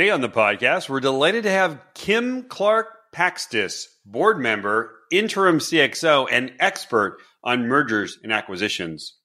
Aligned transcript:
Today 0.00 0.12
on 0.12 0.22
the 0.22 0.30
podcast, 0.30 0.88
we're 0.88 1.00
delighted 1.00 1.42
to 1.42 1.50
have 1.50 1.78
Kim 1.92 2.44
Clark 2.44 3.12
Pakstys, 3.14 3.84
board 4.06 4.40
member, 4.40 4.96
interim 5.12 5.58
CXO, 5.58 6.26
and 6.32 6.54
expert 6.58 7.18
on 7.44 7.68
mergers 7.68 8.16
and 8.22 8.32
acquisitions. 8.32 9.18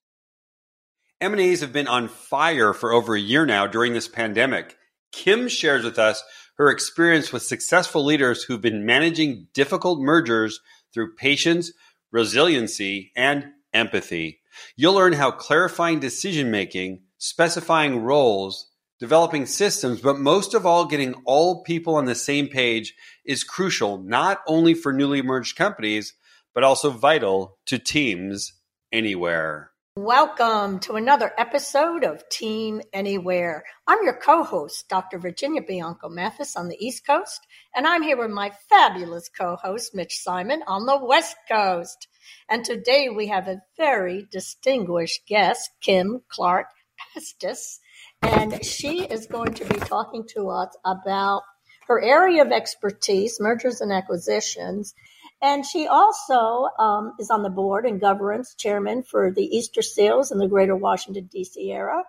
M&As 1.22 1.62
have 1.62 1.72
been 1.72 1.88
on 1.88 2.10
fire 2.10 2.74
for 2.74 2.92
over 2.92 3.16
a 3.16 3.20
year 3.22 3.46
now 3.46 3.66
during 3.66 3.94
this 3.94 4.10
pandemic. 4.10 4.76
Kim 5.14 5.48
shares 5.48 5.86
with 5.86 5.98
us 5.98 6.22
her 6.58 6.70
experience 6.70 7.32
with 7.32 7.44
successful 7.44 8.04
leaders 8.04 8.44
who've 8.44 8.60
been 8.60 8.86
managing 8.86 9.48
difficult 9.54 10.02
mergers 10.02 10.60
through 10.94 11.16
patience, 11.16 11.72
resiliency, 12.12 13.14
and 13.16 13.46
empathy. 13.74 14.42
You'll 14.76 14.96
learn 14.96 15.14
how 15.14 15.32
clarifying 15.32 16.02
decision 16.02 16.52
making, 16.52 17.04
specifying 17.18 18.02
roles, 18.02 18.68
developing 19.00 19.46
systems, 19.46 20.00
but 20.00 20.18
most 20.18 20.54
of 20.54 20.66
all, 20.66 20.86
getting 20.86 21.14
all 21.26 21.64
people 21.64 21.96
on 21.96 22.06
the 22.06 22.16
same 22.16 22.48
page 22.48 22.96
is 23.26 23.44
crucial, 23.44 23.98
not 23.98 24.42
only 24.48 24.74
for 24.74 24.94
newly 24.94 25.22
merged 25.22 25.58
companies, 25.58 26.14
but 26.54 26.64
also 26.64 26.90
vital 26.90 27.58
to 27.66 27.78
teams 27.78 28.54
anywhere. 28.94 29.72
Welcome 29.98 30.80
to 30.82 30.96
another 30.96 31.32
episode 31.38 32.04
of 32.04 32.28
Team 32.30 32.82
Anywhere. 32.94 33.64
I'm 33.88 34.04
your 34.04 34.18
co 34.18 34.44
host, 34.44 34.88
Dr. 34.90 35.20
Virginia 35.20 35.62
Bianco 35.62 36.10
Mathis 36.10 36.56
on 36.56 36.68
the 36.68 36.78
East 36.80 37.06
Coast, 37.06 37.40
and 37.76 37.88
I'm 37.88 38.04
here 38.04 38.18
with 38.18 38.32
my 38.32 38.52
fabulous 38.70 39.30
co 39.30 39.56
host, 39.56 39.96
Mitch 39.96 40.18
Simon, 40.18 40.64
on 40.68 40.86
the 40.86 40.98
West 41.04 41.38
Coast. 41.50 42.08
And 42.50 42.66
today 42.66 43.10
we 43.10 43.28
have 43.28 43.48
a 43.48 43.62
very 43.78 44.28
distinguished 44.32 45.28
guest, 45.28 45.70
Kim 45.82 46.22
Clark 46.30 46.68
Pakstys 47.16 47.80
and 48.22 48.64
she 48.64 49.04
is 49.04 49.28
going 49.28 49.54
to 49.56 49.66
be 49.66 49.80
talking 49.80 50.26
to 50.30 50.50
us 50.50 50.76
about 50.86 51.44
her 51.88 52.02
area 52.02 52.44
of 52.44 52.52
expertise, 52.52 53.40
mergers 53.40 53.82
and 53.82 53.92
acquisitions. 53.92 54.94
And 55.42 55.66
she 55.66 55.88
also 55.88 56.68
um, 56.80 57.14
is 57.20 57.30
on 57.30 57.44
the 57.44 57.50
board 57.50 57.86
and 57.86 58.02
governance 58.02 58.56
chairman 58.56 59.04
for 59.04 59.32
the 59.32 59.44
Easter 59.44 59.82
Seals 59.82 60.32
in 60.32 60.40
the 60.40 60.48
greater 60.48 60.76
Washington, 60.76 61.30
D.C. 61.32 61.72
area. 61.72 62.04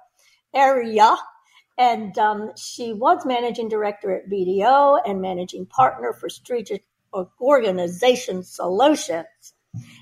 area. 0.54 1.16
And 1.78 2.16
um, 2.18 2.52
she 2.56 2.94
was 2.94 3.26
managing 3.26 3.68
director 3.68 4.14
at 4.14 4.30
BDO 4.30 5.00
and 5.06 5.20
managing 5.20 5.66
partner 5.66 6.14
for 6.14 6.28
strategic 6.30 6.84
organization 7.40 8.42
solutions. 8.42 9.26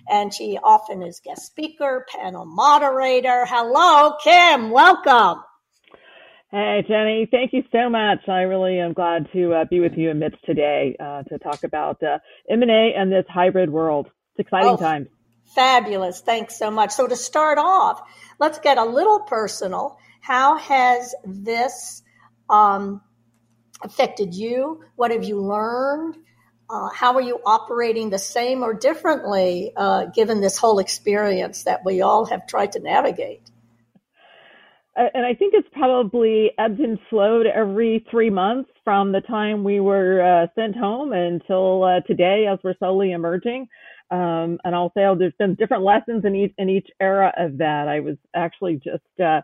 And 0.09 0.33
she 0.33 0.59
often 0.63 1.03
is 1.03 1.21
guest 1.25 1.47
speaker, 1.47 2.07
panel 2.09 2.45
moderator. 2.45 3.45
Hello, 3.49 4.15
Kim. 4.23 4.71
Welcome. 4.71 5.43
Hey, 6.55 6.85
Ginny, 6.87 7.27
thank 7.29 7.53
you 7.53 7.65
so 7.73 7.91
much. 7.91 8.29
I 8.29 8.43
really 8.43 8.79
am 8.79 8.93
glad 8.93 9.27
to 9.33 9.53
uh, 9.55 9.65
be 9.69 9.81
with 9.81 9.95
you 9.97 10.13
amidst 10.13 10.39
today 10.45 10.95
uh, 11.01 11.25
to 11.25 11.37
talk 11.39 11.65
about 11.65 12.01
uh, 12.01 12.19
M&A 12.49 12.95
and 12.97 13.11
this 13.11 13.25
hybrid 13.29 13.71
world. 13.71 14.07
It's 14.37 14.47
exciting 14.47 14.69
oh, 14.71 14.77
times. 14.77 15.09
Fabulous. 15.57 16.21
Thanks 16.21 16.57
so 16.57 16.71
much. 16.71 16.93
So 16.93 17.09
to 17.09 17.17
start 17.17 17.59
off, 17.59 18.01
let's 18.39 18.61
get 18.61 18.79
a 18.79 18.85
little 18.85 19.19
personal. 19.19 19.99
How 20.21 20.57
has 20.57 21.13
this 21.25 22.05
um, 22.49 23.01
affected 23.83 24.33
you? 24.33 24.85
What 24.95 25.11
have 25.11 25.25
you 25.25 25.41
learned? 25.41 26.19
Uh, 26.71 26.89
how 26.95 27.15
are 27.15 27.21
you 27.21 27.41
operating 27.45 28.11
the 28.11 28.19
same 28.21 28.63
or 28.63 28.75
differently 28.75 29.73
uh, 29.77 30.05
given 30.15 30.41
this 30.41 30.57
whole 30.57 30.79
experience 30.79 31.65
that 31.65 31.85
we 31.85 32.01
all 32.01 32.27
have 32.27 32.47
tried 32.47 32.71
to 32.73 32.79
navigate? 32.79 33.51
And 34.97 35.27
I 35.27 35.35
think 35.35 35.55
it's 35.55 35.69
probably 35.73 36.51
ebbed 36.59 36.81
and 36.81 36.99
flowed 37.11 37.47
every 37.47 38.05
three 38.11 38.31
months 38.31 38.71
from 38.85 39.13
the 39.13 39.21
time 39.21 39.65
we 39.65 39.81
were 39.81 40.23
uh, 40.23 40.47
sent 40.55 40.77
home 40.77 41.13
until 41.13 41.85
uh, 41.85 42.01
today 42.07 42.47
as 42.51 42.59
we're 42.63 42.77
slowly 42.79 43.13
emerging. 43.13 43.69
Um, 44.11 44.59
and 44.65 44.75
I'll 44.75 44.93
say 44.97 45.05
oh, 45.05 45.17
there's 45.19 45.35
been 45.39 45.55
different 45.55 45.83
lessons 45.83 46.25
in 46.25 46.37
each 46.37 46.55
in 46.59 46.69
each 46.69 46.89
era 47.01 47.33
of 47.37 47.59
that. 47.59 47.89
I 47.89 48.01
was 48.01 48.17
actually 48.35 48.77
just 48.77 49.21
uh, 49.21 49.41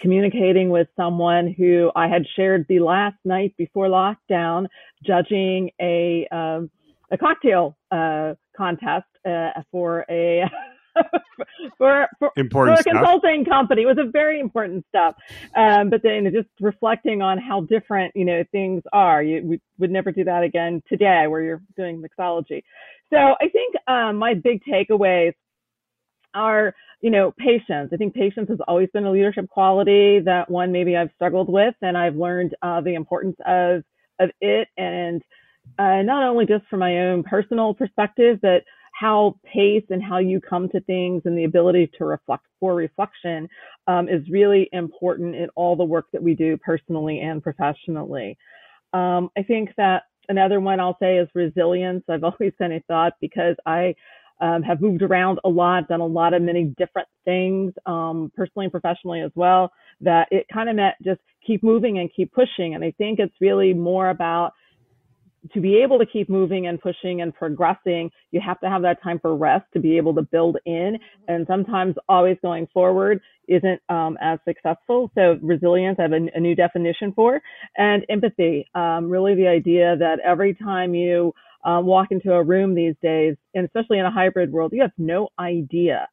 communicating 0.00 0.70
with 0.70 0.88
someone 0.96 1.52
who 1.56 1.90
I 1.96 2.08
had 2.08 2.22
shared 2.36 2.66
the 2.68 2.80
last 2.80 3.16
night 3.24 3.54
before 3.56 3.86
lockdown, 3.86 4.66
judging 5.04 5.70
a 5.80 6.28
um, 6.30 6.70
a 7.10 7.18
cocktail 7.18 7.76
uh, 7.90 8.34
contest 8.56 9.06
uh, 9.26 9.50
for 9.72 10.04
a 10.08 10.44
for, 11.78 12.06
for, 12.18 12.30
important 12.36 12.78
for 12.78 12.90
a 12.90 12.92
consulting 12.92 13.44
company. 13.44 13.82
It 13.82 13.86
was 13.86 13.98
a 13.98 14.10
very 14.10 14.40
important 14.40 14.84
stuff. 14.88 15.14
Um, 15.56 15.90
but 15.90 16.02
then 16.02 16.30
just 16.32 16.48
reflecting 16.60 17.22
on 17.22 17.38
how 17.38 17.62
different, 17.62 18.14
you 18.14 18.24
know, 18.24 18.44
things 18.52 18.82
are. 18.92 19.22
You, 19.22 19.42
we 19.44 19.60
would 19.78 19.90
never 19.90 20.12
do 20.12 20.24
that 20.24 20.42
again 20.42 20.82
today 20.88 21.26
where 21.26 21.42
you're 21.42 21.62
doing 21.76 22.02
mixology. 22.02 22.62
So 23.12 23.16
I 23.16 23.48
think 23.48 23.74
um, 23.88 24.16
my 24.16 24.34
big 24.34 24.62
takeaways 24.64 25.32
are, 26.34 26.74
you 27.00 27.10
know, 27.10 27.32
patience. 27.36 27.90
I 27.92 27.96
think 27.96 28.14
patience 28.14 28.48
has 28.48 28.58
always 28.68 28.88
been 28.92 29.04
a 29.04 29.10
leadership 29.10 29.48
quality 29.48 30.20
that 30.20 30.50
one 30.50 30.70
maybe 30.72 30.96
I've 30.96 31.10
struggled 31.16 31.48
with, 31.48 31.74
and 31.82 31.98
I've 31.98 32.16
learned 32.16 32.54
uh, 32.62 32.80
the 32.80 32.94
importance 32.94 33.36
of 33.46 33.82
of 34.20 34.30
it, 34.40 34.68
and 34.76 35.22
uh, 35.78 36.02
not 36.02 36.28
only 36.28 36.46
just 36.46 36.66
from 36.68 36.80
my 36.80 36.98
own 36.98 37.22
personal 37.22 37.74
perspective, 37.74 38.38
but 38.42 38.62
how 39.00 39.34
pace 39.50 39.84
and 39.88 40.02
how 40.02 40.18
you 40.18 40.42
come 40.42 40.68
to 40.68 40.80
things 40.82 41.22
and 41.24 41.36
the 41.36 41.44
ability 41.44 41.90
to 41.96 42.04
reflect 42.04 42.44
for 42.60 42.74
reflection 42.74 43.48
um, 43.86 44.10
is 44.10 44.28
really 44.28 44.68
important 44.72 45.34
in 45.34 45.48
all 45.56 45.74
the 45.74 45.84
work 45.84 46.04
that 46.12 46.22
we 46.22 46.34
do 46.34 46.58
personally 46.58 47.18
and 47.20 47.42
professionally. 47.42 48.36
Um, 48.92 49.30
I 49.38 49.42
think 49.42 49.70
that 49.78 50.02
another 50.28 50.60
one 50.60 50.80
I'll 50.80 50.98
say 51.00 51.16
is 51.16 51.28
resilience. 51.34 52.04
I've 52.10 52.24
always 52.30 52.52
kind 52.58 52.74
of 52.74 52.84
thought 52.84 53.14
because 53.22 53.56
I 53.64 53.94
um, 54.42 54.62
have 54.62 54.82
moved 54.82 55.00
around 55.00 55.40
a 55.44 55.48
lot, 55.48 55.88
done 55.88 56.00
a 56.00 56.06
lot 56.06 56.34
of 56.34 56.42
many 56.42 56.64
different 56.76 57.08
things, 57.24 57.72
um, 57.86 58.30
personally 58.36 58.66
and 58.66 58.72
professionally 58.72 59.22
as 59.22 59.32
well, 59.34 59.72
that 60.02 60.28
it 60.30 60.44
kind 60.52 60.68
of 60.68 60.76
meant 60.76 60.96
just 61.02 61.20
keep 61.46 61.62
moving 61.62 61.98
and 61.98 62.10
keep 62.14 62.32
pushing. 62.34 62.74
And 62.74 62.84
I 62.84 62.90
think 62.98 63.18
it's 63.18 63.34
really 63.40 63.72
more 63.72 64.10
about 64.10 64.52
to 65.52 65.60
be 65.60 65.76
able 65.76 65.98
to 65.98 66.06
keep 66.06 66.28
moving 66.28 66.66
and 66.66 66.80
pushing 66.80 67.22
and 67.22 67.34
progressing, 67.34 68.10
you 68.30 68.40
have 68.40 68.60
to 68.60 68.68
have 68.68 68.82
that 68.82 69.02
time 69.02 69.18
for 69.18 69.36
rest 69.36 69.64
to 69.72 69.80
be 69.80 69.96
able 69.96 70.14
to 70.14 70.22
build 70.22 70.58
in. 70.66 70.98
And 71.28 71.46
sometimes 71.46 71.94
always 72.08 72.36
going 72.42 72.66
forward 72.72 73.20
isn't 73.48 73.80
um, 73.88 74.18
as 74.20 74.38
successful. 74.46 75.10
So 75.14 75.38
resilience, 75.42 75.98
I 75.98 76.02
have 76.02 76.12
a, 76.12 76.28
a 76.34 76.40
new 76.40 76.54
definition 76.54 77.12
for, 77.12 77.40
and 77.76 78.04
empathy. 78.08 78.66
Um, 78.74 79.08
really, 79.08 79.34
the 79.34 79.48
idea 79.48 79.96
that 79.96 80.20
every 80.20 80.54
time 80.54 80.94
you 80.94 81.32
um, 81.64 81.86
walk 81.86 82.08
into 82.10 82.32
a 82.32 82.42
room 82.42 82.74
these 82.74 82.94
days, 83.02 83.36
and 83.54 83.64
especially 83.64 83.98
in 83.98 84.06
a 84.06 84.10
hybrid 84.10 84.52
world, 84.52 84.72
you 84.72 84.82
have 84.82 84.92
no 84.98 85.28
idea, 85.38 86.08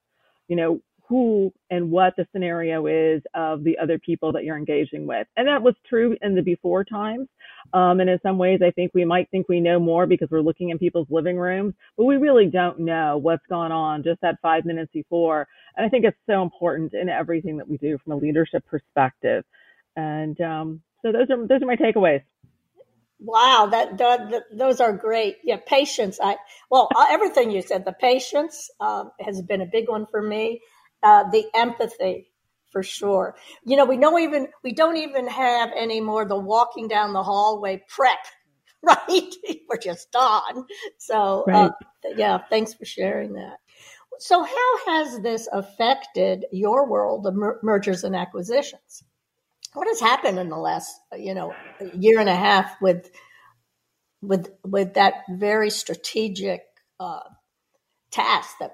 you 0.48 0.56
know, 0.56 0.82
who 1.08 1.54
and 1.70 1.90
what 1.90 2.14
the 2.18 2.28
scenario 2.34 2.86
is 2.86 3.22
of 3.34 3.64
the 3.64 3.78
other 3.78 3.98
people 3.98 4.34
that 4.34 4.44
you're 4.44 4.58
engaging 4.58 5.08
with. 5.08 5.26
And 5.38 5.48
that 5.48 5.62
was 5.62 5.74
true 5.88 6.18
in 6.22 6.36
the 6.36 6.42
before 6.42 6.84
times. 6.84 7.28
Um, 7.74 8.00
and 8.00 8.10
in 8.10 8.20
some 8.22 8.38
ways, 8.38 8.60
I 8.66 8.72
think 8.72 8.92
we 8.94 9.06
might 9.06 9.30
think 9.30 9.48
we 9.48 9.60
know 9.62 9.80
more 9.80 10.06
because 10.06 10.30
we're 10.30 10.42
looking 10.42 10.70
in 10.70 10.78
people's 10.78 11.08
living 11.10 11.38
rooms, 11.38 11.74
but 11.98 12.06
we 12.06 12.18
really 12.18 12.48
don't 12.48 12.80
know 12.80 13.18
what's 13.18 13.46
gone 13.50 13.72
on 13.72 14.04
just 14.04 14.22
that 14.22 14.40
five 14.42 14.66
minutes 14.66 14.92
before. 14.94 15.48
And 15.76 15.86
I 15.86 15.90
think 15.90 16.06
it's 16.06 16.18
so 16.26 16.42
important 16.42 16.94
in 16.94 17.10
everything 17.10 17.58
that 17.58 17.70
we 17.70 17.78
do 17.78 17.98
from 18.04 18.14
a 18.14 18.18
leadership 18.18 18.66
perspective. 18.66 19.46
And 19.96 20.40
um, 20.42 20.82
so 21.02 21.12
those 21.12 21.30
are 21.30 21.48
those 21.48 21.62
are 21.62 21.66
my 21.66 21.76
takeaways. 21.76 22.24
Wow, 23.20 23.70
that, 23.72 23.98
that, 23.98 24.30
that, 24.30 24.44
those 24.52 24.80
are 24.80 24.94
great. 24.94 25.38
Yeah, 25.44 25.58
patience. 25.66 26.20
I 26.22 26.38
well, 26.70 26.88
uh, 26.96 27.06
everything 27.10 27.50
you 27.50 27.64
said. 27.64 27.84
The 27.84 27.94
patience 27.94 28.70
um, 28.80 29.12
has 29.20 29.42
been 29.42 29.62
a 29.62 29.66
big 29.66 29.90
one 29.90 30.06
for 30.06 30.22
me. 30.22 30.62
Uh, 31.04 31.30
the 31.30 31.46
empathy 31.56 32.32
for 32.72 32.84
sure. 32.84 33.36
You 33.64 33.78
know, 33.78 33.86
we 33.86 33.98
don't 33.98 34.22
even 34.22 34.48
we 34.64 34.74
don't 34.74 34.98
even 34.98 35.28
have 35.28 35.70
anymore 35.72 36.26
the 36.26 36.38
walking 36.38 36.88
down 36.88 37.14
the 37.14 37.24
hallway 37.24 37.84
prep, 37.88 38.20
right? 38.82 39.34
We're 39.70 39.78
just 39.78 40.16
on. 40.16 40.66
So 40.98 41.46
uh, 41.54 41.54
right. 41.54 41.72
uh, 42.06 42.14
yeah, 42.16 42.40
thanks 42.50 42.74
for 42.74 42.86
sharing 42.86 43.34
that. 43.34 43.58
So, 44.20 44.44
how 44.44 44.78
has 44.88 45.20
this 45.20 45.48
affected 45.52 46.46
your 46.52 46.88
world 46.90 47.28
of 47.28 47.36
mer- 47.36 47.60
mergers 47.62 48.04
and 48.04 48.16
acquisitions? 48.16 49.04
What 49.74 49.88
has 49.88 50.00
happened 50.00 50.40
in 50.40 50.50
the 50.50 50.58
last, 50.58 50.92
you 51.16 51.36
know, 51.36 51.54
year 51.94 52.20
and 52.20 52.30
a 52.30 52.36
half 52.36 52.82
with 52.82 53.12
with 54.22 54.50
with 54.64 54.96
that 54.96 55.24
very 55.30 55.70
strategic 55.70 56.64
uh, 57.00 57.20
task 58.12 58.56
that 58.60 58.74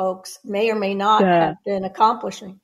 folks 0.00 0.38
may 0.44 0.70
or 0.70 0.76
may 0.76 0.94
not 0.94 1.20
Yeah. 1.20 1.40
have 1.48 1.56
been 1.64 1.84
accomplishing? 1.84 2.58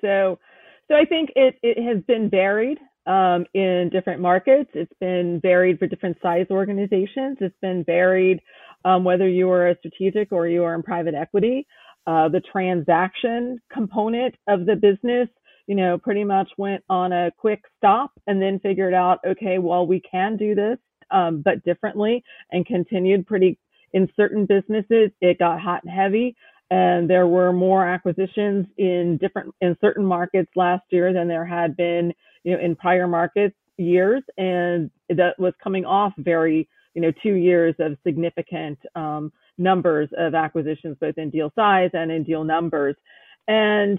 So, 0.00 0.38
so 0.86 0.94
I 0.94 1.04
think 1.04 1.30
it, 1.36 1.56
it 1.62 1.78
has 1.82 2.02
been 2.04 2.30
varied 2.30 2.78
um, 3.06 3.44
in 3.52 3.90
different 3.92 4.20
markets. 4.22 4.70
It's 4.72 4.92
been 5.00 5.38
varied 5.40 5.78
for 5.78 5.86
different 5.86 6.16
size 6.22 6.46
organizations. 6.50 7.36
It's 7.40 7.60
been 7.60 7.84
varied 7.84 8.40
um, 8.86 9.04
whether 9.04 9.28
you 9.28 9.50
are 9.50 9.68
a 9.68 9.76
strategic 9.80 10.32
or 10.32 10.48
you 10.48 10.64
are 10.64 10.74
in 10.74 10.82
private 10.82 11.14
equity. 11.14 11.66
Uh, 12.06 12.28
the 12.28 12.40
transaction 12.40 13.58
component 13.70 14.34
of 14.46 14.64
the 14.64 14.76
business, 14.76 15.28
you 15.66 15.74
know, 15.74 15.98
pretty 15.98 16.24
much 16.24 16.48
went 16.56 16.82
on 16.88 17.12
a 17.12 17.30
quick 17.36 17.60
stop 17.76 18.12
and 18.26 18.40
then 18.40 18.58
figured 18.60 18.94
out, 18.94 19.18
okay, 19.26 19.58
well, 19.58 19.86
we 19.86 20.00
can 20.00 20.38
do 20.38 20.54
this, 20.54 20.78
um, 21.10 21.42
but 21.44 21.62
differently 21.64 22.24
and 22.52 22.64
continued 22.64 23.26
pretty 23.26 23.58
in 23.92 24.08
certain 24.16 24.46
businesses. 24.46 25.10
It 25.20 25.38
got 25.38 25.60
hot 25.60 25.82
and 25.84 25.92
heavy 25.92 26.36
and 26.70 27.08
there 27.08 27.26
were 27.26 27.52
more 27.52 27.86
acquisitions 27.86 28.66
in 28.76 29.16
different 29.20 29.54
in 29.60 29.76
certain 29.80 30.04
markets 30.04 30.50
last 30.54 30.84
year 30.90 31.12
than 31.12 31.28
there 31.28 31.44
had 31.44 31.76
been 31.76 32.12
you 32.44 32.52
know 32.52 32.62
in 32.62 32.76
prior 32.76 33.06
markets 33.06 33.54
years 33.78 34.22
and 34.36 34.90
that 35.08 35.38
was 35.38 35.54
coming 35.62 35.84
off 35.84 36.12
very 36.18 36.68
you 36.94 37.00
know 37.00 37.12
two 37.22 37.34
years 37.34 37.74
of 37.78 37.96
significant 38.06 38.78
um, 38.94 39.32
numbers 39.56 40.08
of 40.18 40.34
acquisitions 40.34 40.96
both 41.00 41.16
in 41.16 41.30
deal 41.30 41.50
size 41.54 41.90
and 41.94 42.10
in 42.10 42.22
deal 42.22 42.44
numbers 42.44 42.96
and 43.46 43.98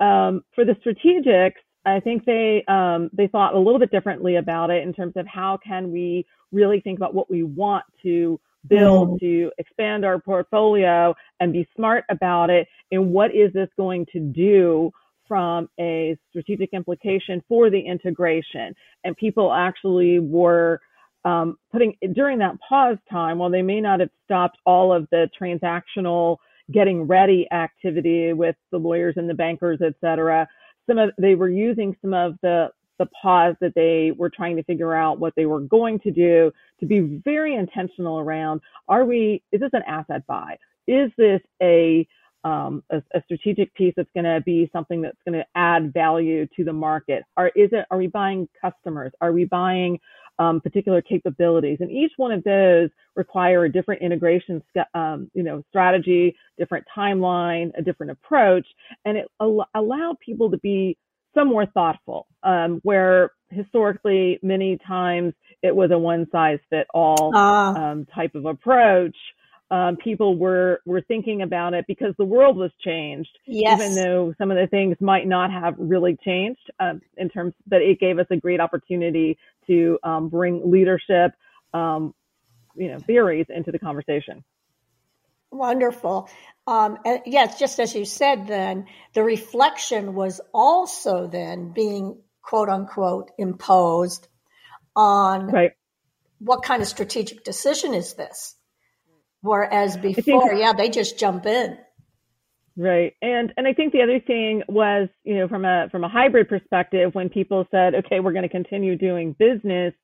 um, 0.00 0.42
for 0.54 0.64
the 0.64 0.74
strategics 0.84 1.60
i 1.86 2.00
think 2.00 2.24
they 2.24 2.64
um, 2.66 3.10
they 3.12 3.28
thought 3.28 3.54
a 3.54 3.58
little 3.58 3.78
bit 3.78 3.92
differently 3.92 4.36
about 4.36 4.70
it 4.70 4.82
in 4.82 4.92
terms 4.92 5.12
of 5.16 5.26
how 5.26 5.58
can 5.64 5.92
we 5.92 6.26
really 6.50 6.80
think 6.80 6.98
about 6.98 7.14
what 7.14 7.30
we 7.30 7.42
want 7.44 7.84
to 8.02 8.40
build 8.66 9.20
to 9.20 9.50
expand 9.58 10.04
our 10.04 10.18
portfolio 10.18 11.14
and 11.40 11.52
be 11.52 11.68
smart 11.76 12.04
about 12.10 12.50
it 12.50 12.66
and 12.90 13.10
what 13.10 13.34
is 13.34 13.52
this 13.52 13.68
going 13.76 14.06
to 14.12 14.18
do 14.18 14.90
from 15.26 15.68
a 15.78 16.16
strategic 16.30 16.72
implication 16.72 17.42
for 17.48 17.70
the 17.70 17.78
integration. 17.78 18.74
And 19.04 19.16
people 19.16 19.52
actually 19.52 20.18
were 20.18 20.80
um, 21.24 21.58
putting 21.70 21.94
during 22.12 22.38
that 22.38 22.58
pause 22.66 22.96
time 23.10 23.38
while 23.38 23.50
they 23.50 23.62
may 23.62 23.80
not 23.80 24.00
have 24.00 24.10
stopped 24.24 24.58
all 24.64 24.92
of 24.92 25.06
the 25.10 25.28
transactional 25.40 26.38
getting 26.72 27.02
ready 27.06 27.46
activity 27.52 28.32
with 28.32 28.56
the 28.70 28.78
lawyers 28.78 29.14
and 29.16 29.28
the 29.28 29.34
bankers 29.34 29.80
et 29.82 29.94
cetera 30.00 30.46
some 30.88 30.98
of 30.98 31.10
they 31.18 31.34
were 31.34 31.48
using 31.48 31.96
some 32.02 32.14
of 32.14 32.36
the 32.42 32.68
the 32.98 33.06
pause 33.06 33.54
that 33.60 33.74
they 33.74 34.12
were 34.16 34.30
trying 34.30 34.56
to 34.56 34.62
figure 34.64 34.94
out 34.94 35.18
what 35.18 35.34
they 35.36 35.46
were 35.46 35.60
going 35.60 35.98
to 36.00 36.10
do 36.10 36.52
to 36.80 36.86
be 36.86 37.00
very 37.24 37.54
intentional 37.54 38.18
around 38.18 38.60
are 38.88 39.04
we 39.04 39.42
is 39.52 39.60
this 39.60 39.70
an 39.72 39.82
asset 39.86 40.26
buy? 40.26 40.56
Is 40.86 41.10
this 41.16 41.40
a 41.62 42.06
um, 42.44 42.84
a, 42.90 43.02
a, 43.14 43.22
strategic 43.24 43.74
piece 43.74 43.92
that's 43.96 44.08
going 44.14 44.24
to 44.24 44.40
be 44.40 44.70
something 44.72 45.02
that's 45.02 45.18
going 45.26 45.38
to 45.38 45.46
add 45.56 45.92
value 45.92 46.46
to 46.56 46.64
the 46.64 46.72
market? 46.72 47.24
Or 47.36 47.48
is 47.48 47.70
it 47.72 47.84
are 47.90 47.98
we 47.98 48.06
buying 48.06 48.48
customers? 48.60 49.12
Are 49.20 49.32
we 49.32 49.44
buying 49.44 49.98
um, 50.38 50.60
particular 50.60 51.02
capabilities? 51.02 51.78
And 51.80 51.90
each 51.90 52.12
one 52.16 52.30
of 52.30 52.44
those 52.44 52.90
require 53.16 53.64
a 53.64 53.72
different 53.72 54.02
integration 54.02 54.62
um, 54.94 55.30
you 55.34 55.42
know 55.42 55.62
strategy 55.68 56.36
different 56.56 56.84
timeline 56.96 57.70
a 57.76 57.82
different 57.82 58.12
approach 58.12 58.66
and 59.04 59.18
it 59.18 59.26
al- 59.40 59.68
allowed 59.74 60.18
people 60.20 60.50
to 60.50 60.58
be 60.58 60.96
some 61.34 61.48
more 61.48 61.66
thoughtful, 61.66 62.26
um, 62.42 62.80
where 62.82 63.32
historically 63.50 64.38
many 64.42 64.78
times 64.86 65.32
it 65.62 65.74
was 65.74 65.90
a 65.90 65.98
one 65.98 66.26
size 66.30 66.58
fit 66.70 66.86
all 66.94 67.32
Ah. 67.34 67.74
um, 67.74 68.06
type 68.06 68.34
of 68.34 68.46
approach. 68.46 69.16
Um, 69.70 69.96
people 69.96 70.38
were 70.38 70.80
were 70.86 71.02
thinking 71.02 71.42
about 71.42 71.74
it 71.74 71.84
because 71.86 72.14
the 72.16 72.24
world 72.24 72.56
was 72.56 72.70
changed, 72.80 73.28
Yes. 73.46 73.78
even 73.78 73.94
though 73.94 74.34
some 74.38 74.50
of 74.50 74.56
the 74.56 74.66
things 74.66 74.96
might 75.00 75.26
not 75.26 75.50
have 75.50 75.74
really 75.78 76.16
changed 76.24 76.70
um, 76.80 77.02
in 77.18 77.28
terms. 77.28 77.52
But 77.66 77.82
it 77.82 78.00
gave 78.00 78.18
us 78.18 78.26
a 78.30 78.36
great 78.36 78.60
opportunity 78.60 79.36
to 79.66 79.98
um, 80.04 80.28
bring 80.30 80.70
leadership, 80.70 81.32
um, 81.74 82.14
you 82.74 82.88
know, 82.88 82.98
theories 83.00 83.46
into 83.50 83.70
the 83.70 83.78
conversation. 83.78 84.42
Wonderful. 85.50 86.28
Um, 86.66 86.98
and 87.04 87.20
yes, 87.24 87.58
just 87.58 87.80
as 87.80 87.94
you 87.94 88.04
said, 88.04 88.46
then 88.46 88.86
the 89.14 89.22
reflection 89.22 90.14
was 90.14 90.40
also 90.52 91.26
then 91.26 91.72
being 91.72 92.18
quote 92.42 92.68
unquote 92.68 93.30
imposed 93.38 94.28
on 94.94 95.46
Right. 95.48 95.72
what 96.38 96.62
kind 96.62 96.82
of 96.82 96.88
strategic 96.88 97.44
decision 97.44 97.94
is 97.94 98.14
this? 98.14 98.54
Whereas 99.40 99.96
before, 99.96 100.52
yeah, 100.52 100.72
they 100.72 100.90
just 100.90 101.18
jump 101.18 101.46
in. 101.46 101.78
Right. 102.76 103.14
And 103.22 103.52
and 103.56 103.66
I 103.66 103.72
think 103.72 103.92
the 103.92 104.02
other 104.02 104.20
thing 104.20 104.62
was, 104.68 105.08
you 105.24 105.36
know, 105.36 105.48
from 105.48 105.64
a 105.64 105.88
from 105.90 106.04
a 106.04 106.08
hybrid 106.08 106.48
perspective, 106.48 107.14
when 107.14 107.28
people 107.28 107.66
said, 107.70 107.94
okay, 107.94 108.20
we're 108.20 108.32
going 108.32 108.44
to 108.44 108.48
continue 108.48 108.96
doing 108.96 109.34
business, 109.38 109.94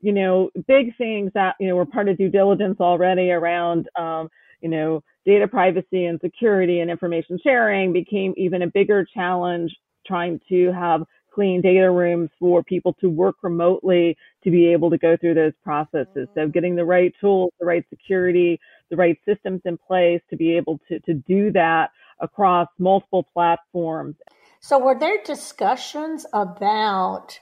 you 0.00 0.12
know, 0.12 0.50
big 0.66 0.96
things 0.96 1.32
that, 1.34 1.56
you 1.60 1.68
know, 1.68 1.76
were 1.76 1.84
part 1.84 2.08
of 2.08 2.16
due 2.16 2.30
diligence 2.30 2.78
already 2.80 3.30
around 3.30 3.88
um, 3.98 4.28
you 4.64 4.70
know, 4.70 5.04
data 5.26 5.46
privacy 5.46 6.06
and 6.06 6.18
security 6.22 6.80
and 6.80 6.90
information 6.90 7.38
sharing 7.44 7.92
became 7.92 8.32
even 8.38 8.62
a 8.62 8.66
bigger 8.66 9.06
challenge 9.14 9.70
trying 10.06 10.40
to 10.48 10.72
have 10.72 11.02
clean 11.34 11.60
data 11.60 11.90
rooms 11.90 12.30
for 12.40 12.62
people 12.62 12.94
to 12.94 13.10
work 13.10 13.36
remotely 13.42 14.16
to 14.42 14.50
be 14.50 14.72
able 14.72 14.88
to 14.88 14.96
go 14.96 15.18
through 15.18 15.34
those 15.34 15.52
processes. 15.62 16.28
So 16.34 16.40
mm-hmm. 16.40 16.50
getting 16.50 16.76
the 16.76 16.84
right 16.84 17.12
tools, 17.20 17.52
the 17.60 17.66
right 17.66 17.84
security, 17.90 18.58
the 18.88 18.96
right 18.96 19.18
systems 19.26 19.60
in 19.66 19.76
place 19.76 20.22
to 20.30 20.36
be 20.36 20.56
able 20.56 20.80
to, 20.88 20.98
to 21.00 21.12
do 21.12 21.52
that 21.52 21.90
across 22.20 22.68
multiple 22.78 23.26
platforms. 23.34 24.16
So 24.60 24.78
were 24.78 24.98
there 24.98 25.18
discussions 25.26 26.24
about 26.32 27.38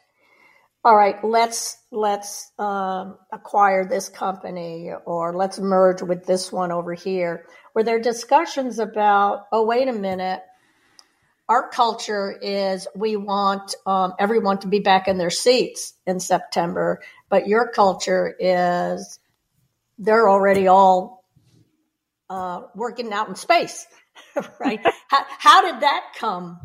all 0.85 0.97
right, 0.97 1.23
let's 1.25 1.79
let's 1.93 2.51
um, 2.59 3.17
acquire 3.33 3.85
this 3.85 4.09
company 4.09 4.91
or 5.05 5.33
let's 5.33 5.59
merge 5.59 6.03
with 6.03 6.27
this 6.27 6.51
one 6.51 6.73
over 6.73 6.93
here. 6.93 7.47
Were 7.75 7.85
there 7.85 7.97
are 7.97 8.01
discussions 8.01 8.81
about? 8.81 9.47
Oh, 9.53 9.65
wait 9.65 9.87
a 9.87 9.93
minute. 9.93 10.43
Our 11.49 11.69
culture 11.69 12.37
is 12.41 12.89
we 12.97 13.15
want 13.17 13.75
um, 13.87 14.15
everyone 14.19 14.59
to 14.61 14.69
be 14.69 14.81
back 14.81 15.07
in 15.07 15.19
their 15.19 15.31
seats 15.31 15.95
in 16.07 16.19
September, 16.19 17.01
but 17.29 17.47
your 17.47 17.71
culture 17.71 18.35
is 18.39 19.21
they're 19.99 20.29
already 20.29 20.67
all 20.67 21.25
uh, 22.29 22.63
working 22.75 23.13
out 23.13 23.29
in 23.29 23.37
space, 23.37 23.87
right? 24.61 24.81
how, 25.09 25.25
how 25.39 25.73
did 25.73 25.83
that 25.83 26.15
come 26.17 26.59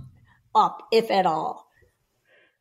up, 0.55 0.83
if 0.91 1.11
at 1.11 1.25
all? 1.27 1.66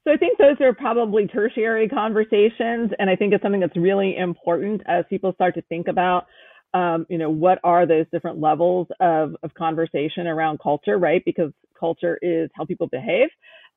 So 0.06 0.12
I 0.12 0.16
think 0.16 0.38
those 0.38 0.60
are 0.60 0.72
probably 0.72 1.26
tertiary 1.26 1.88
conversations, 1.88 2.92
and 3.00 3.10
I 3.10 3.16
think 3.16 3.34
it's 3.34 3.42
something 3.42 3.60
that's 3.60 3.76
really 3.76 4.16
important 4.16 4.82
as 4.86 5.04
people 5.10 5.32
start 5.32 5.54
to 5.56 5.62
think 5.62 5.88
about, 5.88 6.26
um, 6.74 7.06
you 7.08 7.18
know, 7.18 7.28
what 7.28 7.58
are 7.64 7.86
those 7.86 8.06
different 8.12 8.40
levels 8.40 8.86
of, 9.00 9.34
of 9.42 9.52
conversation 9.54 10.28
around 10.28 10.60
culture, 10.60 10.96
right? 10.96 11.22
Because 11.24 11.50
culture 11.78 12.20
is 12.22 12.48
how 12.54 12.64
people 12.64 12.86
behave, 12.86 13.28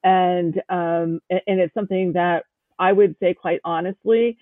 and 0.04 0.62
um, 0.70 1.20
and 1.32 1.60
it's 1.60 1.74
something 1.74 2.14
that 2.14 2.44
I 2.78 2.94
would 2.94 3.16
say, 3.20 3.34
quite 3.34 3.60
honestly, 3.66 4.38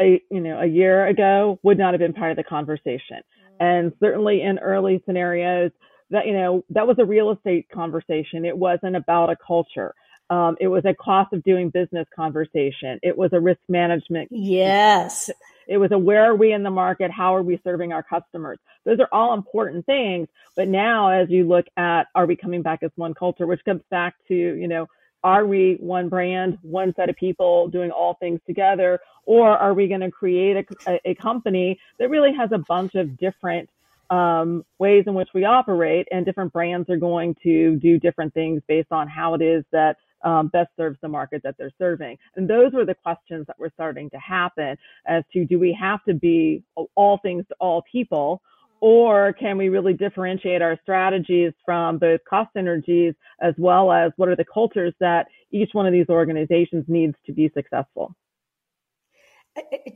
a 0.00 0.22
you 0.30 0.40
know 0.40 0.60
a 0.60 0.66
year 0.66 1.08
ago 1.08 1.58
would 1.64 1.76
not 1.76 1.92
have 1.92 2.00
been 2.00 2.12
part 2.12 2.30
of 2.30 2.36
the 2.36 2.44
conversation, 2.44 3.18
and 3.58 3.92
certainly 3.98 4.42
in 4.42 4.60
early 4.60 5.02
scenarios 5.06 5.72
that 6.10 6.24
you 6.26 6.34
know 6.34 6.64
that 6.70 6.86
was 6.86 6.96
a 7.00 7.04
real 7.04 7.32
estate 7.32 7.66
conversation. 7.74 8.44
It 8.44 8.56
wasn't 8.56 8.94
about 8.94 9.30
a 9.30 9.36
culture. 9.44 9.92
Um, 10.30 10.56
it 10.60 10.68
was 10.68 10.84
a 10.84 10.94
cost 10.94 11.32
of 11.32 11.42
doing 11.42 11.70
business 11.70 12.06
conversation. 12.14 12.98
It 13.02 13.16
was 13.16 13.32
a 13.32 13.40
risk 13.40 13.60
management. 13.68 14.28
Yes. 14.30 15.30
It 15.66 15.78
was 15.78 15.92
a 15.92 15.98
where 15.98 16.24
are 16.24 16.34
we 16.34 16.52
in 16.52 16.62
the 16.62 16.70
market? 16.70 17.10
How 17.10 17.34
are 17.34 17.42
we 17.42 17.60
serving 17.64 17.92
our 17.92 18.02
customers? 18.02 18.58
Those 18.84 19.00
are 19.00 19.08
all 19.12 19.34
important 19.34 19.86
things. 19.86 20.28
But 20.56 20.68
now, 20.68 21.10
as 21.10 21.30
you 21.30 21.46
look 21.46 21.66
at, 21.76 22.04
are 22.14 22.26
we 22.26 22.36
coming 22.36 22.62
back 22.62 22.82
as 22.82 22.90
one 22.96 23.14
culture, 23.14 23.46
which 23.46 23.64
comes 23.64 23.82
back 23.90 24.14
to, 24.28 24.34
you 24.34 24.68
know, 24.68 24.86
are 25.22 25.46
we 25.46 25.76
one 25.80 26.10
brand, 26.10 26.58
one 26.60 26.92
set 26.94 27.08
of 27.08 27.16
people 27.16 27.68
doing 27.68 27.90
all 27.90 28.14
things 28.14 28.40
together? 28.46 29.00
Or 29.24 29.56
are 29.56 29.72
we 29.72 29.88
going 29.88 30.02
to 30.02 30.10
create 30.10 30.66
a, 30.86 31.00
a, 31.10 31.14
company 31.14 31.80
that 31.98 32.10
really 32.10 32.34
has 32.34 32.50
a 32.52 32.58
bunch 32.58 32.94
of 32.94 33.16
different 33.16 33.70
um, 34.10 34.66
ways 34.78 35.04
in 35.06 35.14
which 35.14 35.30
we 35.34 35.46
operate 35.46 36.06
and 36.12 36.26
different 36.26 36.52
brands 36.52 36.90
are 36.90 36.98
going 36.98 37.34
to 37.42 37.76
do 37.76 37.98
different 37.98 38.34
things 38.34 38.60
based 38.68 38.92
on 38.92 39.08
how 39.08 39.32
it 39.32 39.40
is 39.40 39.64
that 39.72 39.96
um, 40.24 40.48
best 40.48 40.70
serves 40.76 40.98
the 41.02 41.08
market 41.08 41.42
that 41.44 41.56
they're 41.58 41.72
serving. 41.78 42.18
And 42.36 42.48
those 42.48 42.72
were 42.72 42.84
the 42.84 42.94
questions 42.94 43.46
that 43.46 43.58
were 43.58 43.70
starting 43.74 44.10
to 44.10 44.18
happen 44.18 44.76
as 45.06 45.22
to 45.32 45.44
do 45.44 45.58
we 45.58 45.76
have 45.80 46.02
to 46.04 46.14
be 46.14 46.62
all 46.94 47.18
things 47.22 47.44
to 47.48 47.54
all 47.60 47.82
people 47.90 48.42
or 48.86 49.32
can 49.32 49.56
we 49.56 49.70
really 49.70 49.94
differentiate 49.94 50.60
our 50.60 50.78
strategies 50.82 51.54
from 51.64 51.96
both 51.96 52.20
cost 52.28 52.50
synergies 52.54 53.14
as 53.40 53.54
well 53.56 53.90
as 53.90 54.12
what 54.16 54.28
are 54.28 54.36
the 54.36 54.44
cultures 54.44 54.92
that 55.00 55.26
each 55.50 55.70
one 55.72 55.86
of 55.86 55.92
these 55.94 56.10
organizations 56.10 56.84
needs 56.86 57.14
to 57.24 57.32
be 57.32 57.50
successful? 57.54 58.14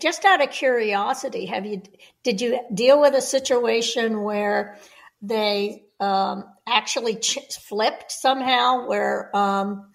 Just 0.01 0.25
out 0.25 0.43
of 0.43 0.51
curiosity, 0.51 1.45
have 1.45 1.67
you 1.67 1.83
did 2.23 2.41
you 2.41 2.61
deal 2.73 2.99
with 2.99 3.13
a 3.15 3.21
situation 3.21 4.23
where 4.23 4.79
they 5.21 5.85
um, 6.01 6.45
actually 6.67 7.17
ch- 7.17 7.59
flipped 7.61 8.11
somehow? 8.11 8.87
Where 8.87 9.37
um, 9.37 9.91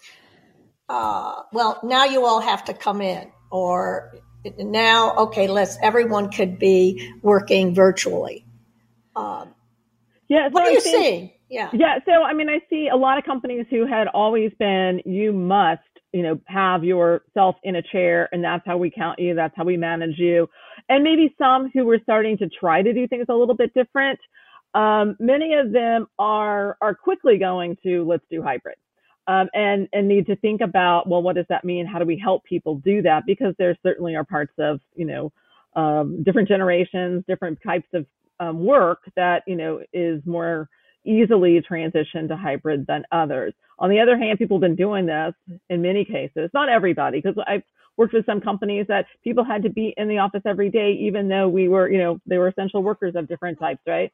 uh, 0.88 1.42
well, 1.52 1.80
now 1.82 2.04
you 2.04 2.26
all 2.26 2.40
have 2.40 2.64
to 2.66 2.74
come 2.74 3.00
in, 3.00 3.30
or 3.50 4.14
now 4.58 5.14
okay, 5.16 5.48
let's 5.48 5.78
everyone 5.82 6.30
could 6.30 6.58
be 6.58 7.12
working 7.22 7.74
virtually. 7.74 8.46
Um, 9.16 9.54
yeah, 10.28 10.48
so 10.48 10.52
what 10.52 10.66
are 10.66 10.70
you 10.70 10.80
think, 10.80 10.96
seeing? 10.96 11.30
Yeah, 11.48 11.70
yeah. 11.72 11.98
So 12.04 12.22
I 12.22 12.32
mean, 12.32 12.48
I 12.48 12.60
see 12.70 12.88
a 12.92 12.96
lot 12.96 13.18
of 13.18 13.24
companies 13.24 13.66
who 13.70 13.86
had 13.86 14.08
always 14.08 14.52
been 14.58 15.00
you 15.04 15.32
must 15.32 15.80
you 16.14 16.22
know, 16.22 16.38
have 16.46 16.84
yourself 16.84 17.56
in 17.64 17.74
a 17.74 17.82
chair 17.82 18.28
and 18.30 18.42
that's 18.42 18.62
how 18.64 18.78
we 18.78 18.88
count 18.88 19.18
you. 19.18 19.34
That's 19.34 19.52
how 19.56 19.64
we 19.64 19.76
manage 19.76 20.16
you. 20.16 20.48
And 20.88 21.02
maybe 21.02 21.34
some 21.36 21.70
who 21.74 21.84
were 21.84 21.98
starting 22.04 22.38
to 22.38 22.48
try 22.48 22.82
to 22.82 22.92
do 22.92 23.08
things 23.08 23.26
a 23.28 23.34
little 23.34 23.56
bit 23.56 23.74
different. 23.74 24.20
Um, 24.74 25.16
many 25.18 25.54
of 25.54 25.72
them 25.72 26.06
are, 26.16 26.76
are 26.80 26.94
quickly 26.94 27.36
going 27.36 27.76
to 27.82 28.04
let's 28.04 28.22
do 28.30 28.42
hybrid. 28.42 28.76
Um, 29.26 29.48
and 29.54 29.88
and 29.94 30.06
need 30.06 30.26
to 30.26 30.36
think 30.36 30.60
about 30.60 31.08
well 31.08 31.22
what 31.22 31.36
does 31.36 31.46
that 31.48 31.64
mean 31.64 31.86
how 31.86 31.98
do 31.98 32.04
we 32.04 32.18
help 32.18 32.44
people 32.44 32.76
do 32.76 33.00
that 33.02 33.24
because 33.24 33.54
there 33.58 33.74
certainly 33.82 34.14
are 34.16 34.24
parts 34.24 34.52
of 34.58 34.80
you 34.94 35.06
know 35.06 35.32
um, 35.76 36.22
different 36.22 36.46
generations 36.46 37.24
different 37.26 37.58
types 37.64 37.88
of 37.94 38.04
um, 38.40 38.64
work 38.64 39.00
that 39.16 39.42
you 39.46 39.56
know 39.56 39.80
is 39.94 40.20
more 40.26 40.68
easily 41.04 41.60
transitioned 41.60 42.28
to 42.28 42.36
hybrid 42.36 42.86
than 42.86 43.04
others. 43.12 43.52
On 43.78 43.90
the 43.90 44.00
other 44.00 44.16
hand, 44.16 44.38
people 44.38 44.56
have 44.56 44.62
been 44.62 44.76
doing 44.76 45.06
this 45.06 45.34
in 45.68 45.82
many 45.82 46.04
cases, 46.04 46.50
not 46.54 46.68
everybody, 46.68 47.20
because 47.20 47.42
I've 47.46 47.62
worked 47.96 48.14
with 48.14 48.26
some 48.26 48.40
companies 48.40 48.86
that 48.88 49.06
people 49.22 49.44
had 49.44 49.62
to 49.62 49.70
be 49.70 49.94
in 49.96 50.08
the 50.08 50.18
office 50.18 50.42
every 50.46 50.70
day, 50.70 50.92
even 50.92 51.28
though 51.28 51.48
we 51.48 51.68
were, 51.68 51.90
you 51.90 51.98
know, 51.98 52.20
they 52.26 52.38
were 52.38 52.48
essential 52.48 52.82
workers 52.82 53.14
of 53.16 53.28
different 53.28 53.58
types, 53.58 53.80
right? 53.86 54.12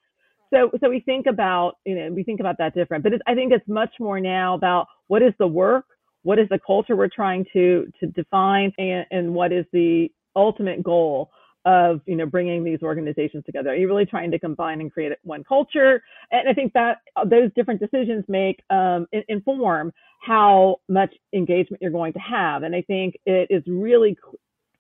So, 0.53 0.71
so 0.83 0.91
we 0.91 1.01
think 1.01 1.27
about, 1.27 1.77
you 1.85 1.95
know, 1.95 2.13
we 2.13 2.25
think 2.25 2.41
about 2.41 2.59
that 2.59 2.75
different, 2.75 3.05
but 3.05 3.13
I 3.27 3.35
think 3.35 3.53
it's 3.53 3.67
much 3.69 3.95
more 4.01 4.21
now 4.21 4.55
about 4.55 4.89
what 5.11 5.23
is 5.23 5.33
the 5.41 5.47
work, 5.47 5.87
what 6.23 6.39
is 6.39 6.49
the 6.51 6.61
culture 6.65 6.95
we're 6.95 7.09
trying 7.09 7.45
to 7.53 7.91
to 7.99 8.07
define, 8.07 8.73
and, 8.79 9.05
and 9.11 9.35
what 9.35 9.53
is 9.53 9.65
the 9.73 10.09
ultimate 10.37 10.85
goal 10.85 11.31
of 11.65 12.01
you 12.07 12.15
know 12.15 12.27
bringing 12.27 12.63
these 12.63 12.79
organizations 12.81 13.43
together? 13.45 13.71
Are 13.71 13.75
you 13.75 13.89
really 13.89 14.07
trying 14.07 14.31
to 14.31 14.39
combine 14.39 14.81
and 14.81 14.93
create 14.93 15.11
one 15.25 15.43
culture? 15.43 16.01
And 16.31 16.49
I 16.49 16.53
think 16.53 16.73
that 16.75 16.99
uh, 17.17 17.25
those 17.25 17.51
different 17.57 17.81
decisions 17.81 18.25
make 18.29 18.63
um, 18.71 19.09
inform 19.29 19.93
how 20.21 20.77
much 20.89 21.13
engagement 21.35 21.83
you're 21.83 21.91
going 21.91 22.13
to 22.13 22.21
have. 22.21 22.63
And 22.63 22.77
I 22.77 22.83
think 22.83 23.17
it 23.27 23.49
is 23.51 23.65
really 23.67 24.17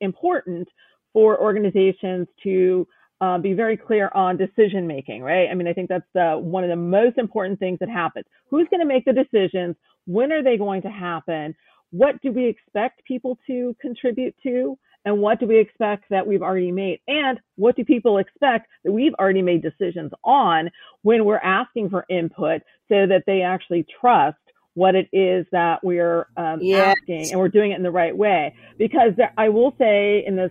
important 0.01 0.69
for 1.13 1.41
organizations 1.41 2.29
to 2.45 2.87
uh, 3.21 3.39
be 3.39 3.53
very 3.53 3.77
clear 3.77 4.11
on 4.15 4.37
decision 4.37 4.87
making, 4.87 5.23
right? 5.23 5.49
I 5.51 5.55
mean, 5.55 5.69
I 5.69 5.73
think 5.73 5.89
that's 5.89 6.07
the, 6.15 6.39
one 6.39 6.65
of 6.65 6.71
the 6.71 6.77
most 6.77 7.19
important 7.19 7.59
things 7.59 7.79
that 7.81 7.89
happens. 7.89 8.25
Who's 8.49 8.67
going 8.71 8.81
to 8.81 8.87
make 8.87 9.05
the 9.05 9.13
decisions? 9.13 9.77
When 10.07 10.33
are 10.33 10.43
they 10.43 10.57
going 10.57 10.83
to 10.83 10.91
happen? 10.91 11.55
What 11.91 12.21
do 12.23 12.33
we 12.33 12.47
expect 12.47 13.05
people 13.05 13.39
to 13.47 13.77
contribute 13.81 14.35
to? 14.45 14.79
and 15.05 15.19
what 15.19 15.41
do 15.41 15.47
we 15.47 15.59
expect 15.59 16.05
that 16.11 16.27
we've 16.27 16.43
already 16.43 16.73
made 16.73 17.01
and 17.09 17.41
what 17.57 17.77
do 17.77 17.85
people 17.85 18.19
expect 18.19 18.69
that 18.85 18.93
we've 18.93 19.15
already 19.15 19.43
made 19.43 19.63
decisions 19.63 20.13
on 20.25 20.71
when 21.03 21.25
we're 21.25 21.39
asking 21.39 21.89
for 21.89 22.05
input 22.09 22.63
so 22.89 23.07
that 23.07 23.23
they 23.27 23.43
actually 23.43 23.85
trust 24.01 24.37
what 24.75 24.95
it 24.95 25.09
is 25.13 25.47
that 25.53 25.83
we're 25.83 26.27
um, 26.37 26.59
yes. 26.61 26.97
asking 26.99 27.31
and 27.31 27.41
we're 27.41 27.49
doing 27.49 27.73
it 27.73 27.77
in 27.77 27.83
the 27.83 27.91
right 27.91 28.17
way 28.17 28.55
because 28.79 29.13
there, 29.17 29.33
i 29.37 29.49
will 29.49 29.75
say 29.79 30.25
in 30.27 30.37
this 30.37 30.51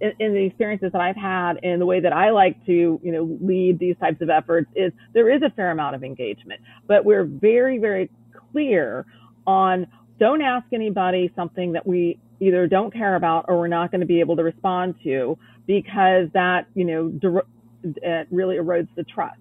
in, 0.00 0.12
in, 0.18 0.32
the 0.32 0.46
experiences 0.46 0.92
that 0.92 1.00
I've 1.02 1.16
had 1.16 1.58
and 1.62 1.78
the 1.78 1.84
way 1.84 2.00
that 2.00 2.12
I 2.14 2.30
like 2.30 2.64
to, 2.64 2.98
you 3.02 3.12
know, 3.12 3.36
lead 3.42 3.78
these 3.78 3.94
types 3.98 4.22
of 4.22 4.30
efforts 4.30 4.66
is 4.74 4.92
there 5.12 5.30
is 5.30 5.42
a 5.42 5.50
fair 5.50 5.72
amount 5.72 5.94
of 5.94 6.02
engagement, 6.02 6.62
but 6.86 7.04
we're 7.04 7.24
very, 7.24 7.76
very 7.76 8.08
clear 8.54 9.04
on 9.46 9.86
don't 10.20 10.40
ask 10.40 10.66
anybody 10.72 11.32
something 11.34 11.72
that 11.72 11.84
we 11.86 12.18
either 12.40 12.66
don't 12.66 12.92
care 12.92 13.16
about 13.16 13.46
or 13.48 13.58
we're 13.58 13.68
not 13.68 13.90
going 13.90 14.00
to 14.00 14.06
be 14.06 14.20
able 14.20 14.36
to 14.36 14.44
respond 14.44 14.94
to 15.02 15.36
because 15.66 16.28
that, 16.34 16.66
you 16.74 16.84
know, 16.84 17.42
it 17.82 18.28
really 18.30 18.56
erodes 18.56 18.88
the 18.96 19.04
trust. 19.04 19.40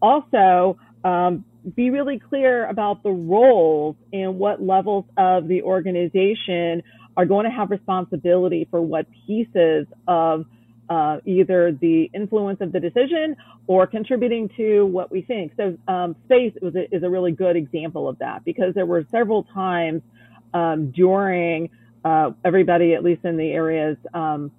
Also, 0.00 0.78
um, 1.04 1.44
be 1.74 1.90
really 1.90 2.18
clear 2.18 2.66
about 2.68 3.02
the 3.02 3.10
roles 3.10 3.96
and 4.12 4.38
what 4.38 4.62
levels 4.62 5.04
of 5.16 5.48
the 5.48 5.62
organization 5.62 6.82
are 7.16 7.26
going 7.26 7.44
to 7.44 7.50
have 7.50 7.70
responsibility 7.70 8.66
for 8.70 8.80
what 8.80 9.06
pieces 9.26 9.86
of 10.06 10.44
uh, 10.92 11.16
either 11.24 11.72
the 11.80 12.10
influence 12.12 12.60
of 12.60 12.70
the 12.70 12.78
decision 12.78 13.34
or 13.66 13.86
contributing 13.86 14.50
to 14.58 14.84
what 14.84 15.10
we 15.10 15.22
think. 15.22 15.52
So 15.56 15.78
um, 15.88 16.14
space 16.26 16.52
a, 16.62 16.94
is 16.94 17.02
a, 17.02 17.08
really 17.08 17.32
good 17.32 17.56
example 17.56 18.10
of 18.10 18.18
that 18.18 18.44
because 18.44 18.74
there 18.74 18.84
were 18.84 19.06
several 19.10 19.44
times 19.44 20.02
um, 20.52 20.90
during 20.90 21.70
uh, 22.04 22.32
everybody, 22.44 22.92
at 22.92 23.02
least 23.02 23.24
in 23.24 23.38
the 23.38 23.52
areas, 23.52 23.96
um, 24.12 24.50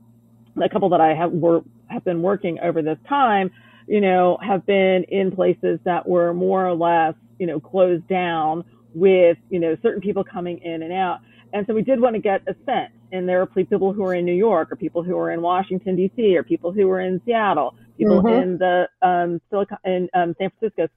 a 0.60 0.68
couple 0.70 0.90
that 0.90 1.02
I 1.02 1.14
have 1.14 1.32
were, 1.32 1.62
have 1.88 2.04
been 2.04 2.24
working 2.24 2.58
over 2.64 2.82
this 2.82 2.98
time, 3.08 3.52
you 3.88 4.02
know, 4.02 4.40
have 4.42 4.66
been 4.66 5.04
in 5.10 5.32
places 5.32 5.80
that 5.84 6.08
were 6.10 6.34
more 6.34 6.68
or 6.68 6.74
less, 6.74 7.14
you 7.38 7.46
know, 7.46 7.60
closed 7.60 8.08
down 8.08 8.64
with, 8.96 9.38
you 9.52 9.60
know, 9.60 9.78
certain 9.84 10.02
people 10.02 10.24
coming 10.24 10.58
in 10.64 10.82
and 10.82 10.94
out. 10.94 11.20
And 11.54 11.68
so 11.68 11.76
we 11.76 11.84
did 11.84 12.02
want 12.02 12.16
to 12.16 12.22
get 12.22 12.42
a 12.48 12.56
sense. 12.66 12.92
And 13.14 13.30
there 13.30 13.42
are 13.42 13.46
people 13.46 13.94
who 13.94 14.04
are 14.04 14.14
in 14.14 14.26
New 14.26 14.34
York, 14.34 14.72
or 14.72 14.76
people 14.76 15.04
who 15.04 15.18
are 15.18 15.32
in 15.32 15.42
Washington 15.42 15.96
D.C., 15.96 16.36
or 16.36 16.44
people 16.44 16.74
who 16.74 16.90
are 16.90 17.00
in 17.00 17.22
Seattle, 17.26 17.76
people 17.98 18.22
mm-hmm. 18.22 18.42
in 18.42 18.58
the 18.58 18.90
um, 19.02 19.40
Silicon 19.50 19.78
in 19.86 20.10
um, 20.14 20.36
San 20.38 20.52
Francisco 20.60 20.90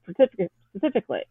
specifically 0.75 1.23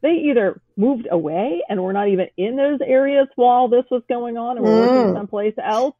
they 0.00 0.12
either 0.12 0.60
moved 0.76 1.08
away 1.10 1.62
and 1.68 1.82
were 1.82 1.92
not 1.92 2.08
even 2.08 2.28
in 2.36 2.56
those 2.56 2.78
areas 2.84 3.26
while 3.36 3.68
this 3.68 3.84
was 3.90 4.02
going 4.08 4.36
on 4.36 4.56
and 4.56 4.64
were 4.64 4.72
mm. 4.72 4.88
working 4.88 5.14
someplace 5.14 5.54
else 5.62 5.94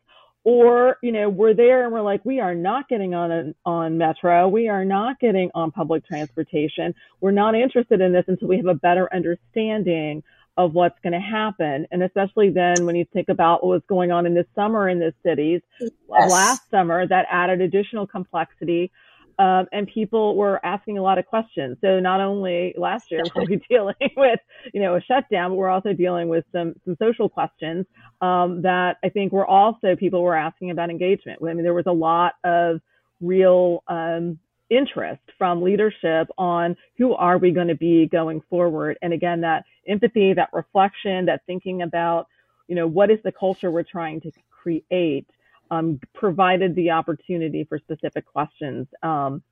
or 0.44 0.99
you 1.02 1.11
know 1.11 1.28
we're 1.28 1.54
there 1.54 1.85
and 1.85 1.92
we're 1.92 2.00
like 2.00 2.25
we 2.25 2.38
are 2.38 2.54
not 2.54 2.88
getting 2.88 3.14
on 3.14 3.32
a, 3.32 3.54
on 3.66 3.99
metro 3.99 4.47
we 4.47 4.68
are 4.68 4.85
not 4.85 5.18
getting 5.18 5.50
on 5.54 5.70
public 5.70 6.06
transportation 6.06 6.94
we're 7.20 7.32
not 7.32 7.54
interested 7.54 8.00
in 8.00 8.12
this 8.12 8.25
until 8.28 8.49
we 8.49 8.56
have 8.56 8.66
a 8.66 8.75
better 8.75 9.12
understanding 9.12 10.23
of 10.59 10.75
what's 10.75 10.99
going 11.03 11.15
to 11.15 11.21
happen 11.21 11.87
and 11.91 12.03
especially 12.03 12.50
then 12.50 12.85
when 12.85 12.97
you 12.97 13.07
think 13.12 13.31
about 13.31 13.65
what 13.65 13.71
was 13.71 13.83
going 13.88 14.11
on 14.11 14.27
in 14.27 14.35
this 14.35 14.47
summer 14.55 14.88
in 14.88 14.99
the 14.99 15.15
cities 15.25 15.62
yes. 15.81 16.31
last 16.31 16.71
summer 16.71 17.07
that 17.07 17.25
added 17.31 17.62
additional 17.62 18.07
complexity 18.07 18.91
um, 19.38 19.67
and 19.71 19.87
people 19.87 20.37
were 20.37 20.65
asking 20.67 20.99
a 20.99 21.03
lot 21.03 21.19
of 21.19 21.27
questions. 21.27 21.77
So 21.81 22.00
not 22.00 22.21
only 22.21 22.75
last 22.77 23.11
year 23.11 23.23
were 23.35 23.45
we 23.45 23.61
dealing 23.71 23.95
with, 24.17 24.41
you 24.75 24.83
know, 24.83 24.97
a 24.97 25.00
shutdown, 25.00 25.53
but 25.53 25.55
we're 25.55 25.69
also 25.69 25.93
dealing 25.93 26.29
with 26.29 26.45
some 26.50 26.75
some 26.85 26.97
social 27.00 27.29
questions 27.29 27.87
um, 28.21 28.62
that 28.62 28.97
I 29.05 29.11
think 29.11 29.33
were 29.33 29.47
also 29.47 29.95
people 29.95 30.23
were 30.23 30.35
asking 30.35 30.73
about 30.73 30.91
engagement. 30.91 31.38
I 31.41 31.55
mean, 31.55 31.62
there 31.62 31.75
was 31.75 31.87
a 31.87 31.93
lot 31.93 32.35
of 32.43 32.81
real 33.21 33.85
um, 33.87 34.41
interest 34.70 35.22
from 35.37 35.62
leadership 35.62 36.28
on 36.37 36.76
who 36.96 37.14
are 37.14 37.38
we 37.38 37.50
going 37.50 37.68
to 37.68 37.75
be 37.75 38.06
going 38.06 38.42
forward, 38.50 38.98
and 39.02 39.12
again, 39.12 39.40
that 39.42 39.64
empathy, 39.87 40.34
that 40.34 40.50
reflection, 40.52 41.26
that 41.26 41.42
thinking 41.46 41.82
about, 41.82 42.26
you 42.66 42.75
know, 42.75 42.87
what 42.87 43.10
is 43.10 43.18
the 43.25 43.32
culture 43.32 43.70
we're 43.70 43.82
trying 43.82 44.20
to 44.20 44.30
create 44.50 45.26
um, 45.70 46.00
provided 46.14 46.75
the 46.75 46.90
opportunity 46.90 47.64
for 47.64 47.78
specific 47.78 48.26
questions. 48.26 48.87
Um, 49.02 49.42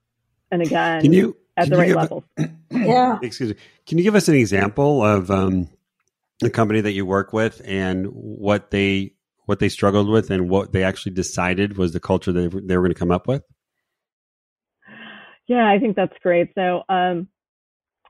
and 0.51 0.63
again, 0.63 1.03
can 1.03 1.13
you, 1.13 1.37
at 1.57 1.69
the 1.69 1.77
right 1.77 1.95
levels. 1.95 2.25
yeah. 2.71 3.19
Excuse 3.23 3.51
me. 3.51 3.57
Can 3.87 3.99
you 3.99 4.05
give 4.05 4.15
us 4.15 4.29
an 4.29 4.35
example 4.35 5.03
of 5.03 5.31
um, 5.31 5.69
a 6.43 6.51
company 6.51 6.81
that 6.81 6.93
you 6.93 7.07
work 7.07 7.33
with 7.33 7.61
and 7.65 8.07
what 8.07 8.71
they 8.71 9.13
what 9.47 9.61
they 9.61 9.69
struggled 9.69 10.09
with 10.09 10.31
and 10.31 10.51
what 10.51 10.73
they 10.73 10.83
actually 10.83 11.13
decided 11.13 11.79
was 11.79 11.93
the 11.93 12.01
culture 12.01 12.33
they, 12.33 12.49
they 12.49 12.77
were 12.77 12.83
going 12.83 12.93
to 12.93 12.99
come 12.99 13.13
up 13.13 13.29
with? 13.29 13.45
Yeah, 15.49 15.69
I 15.69 15.79
think 15.79 15.97
that's 15.97 16.17
great. 16.23 16.51
So, 16.55 16.83
um, 16.89 17.29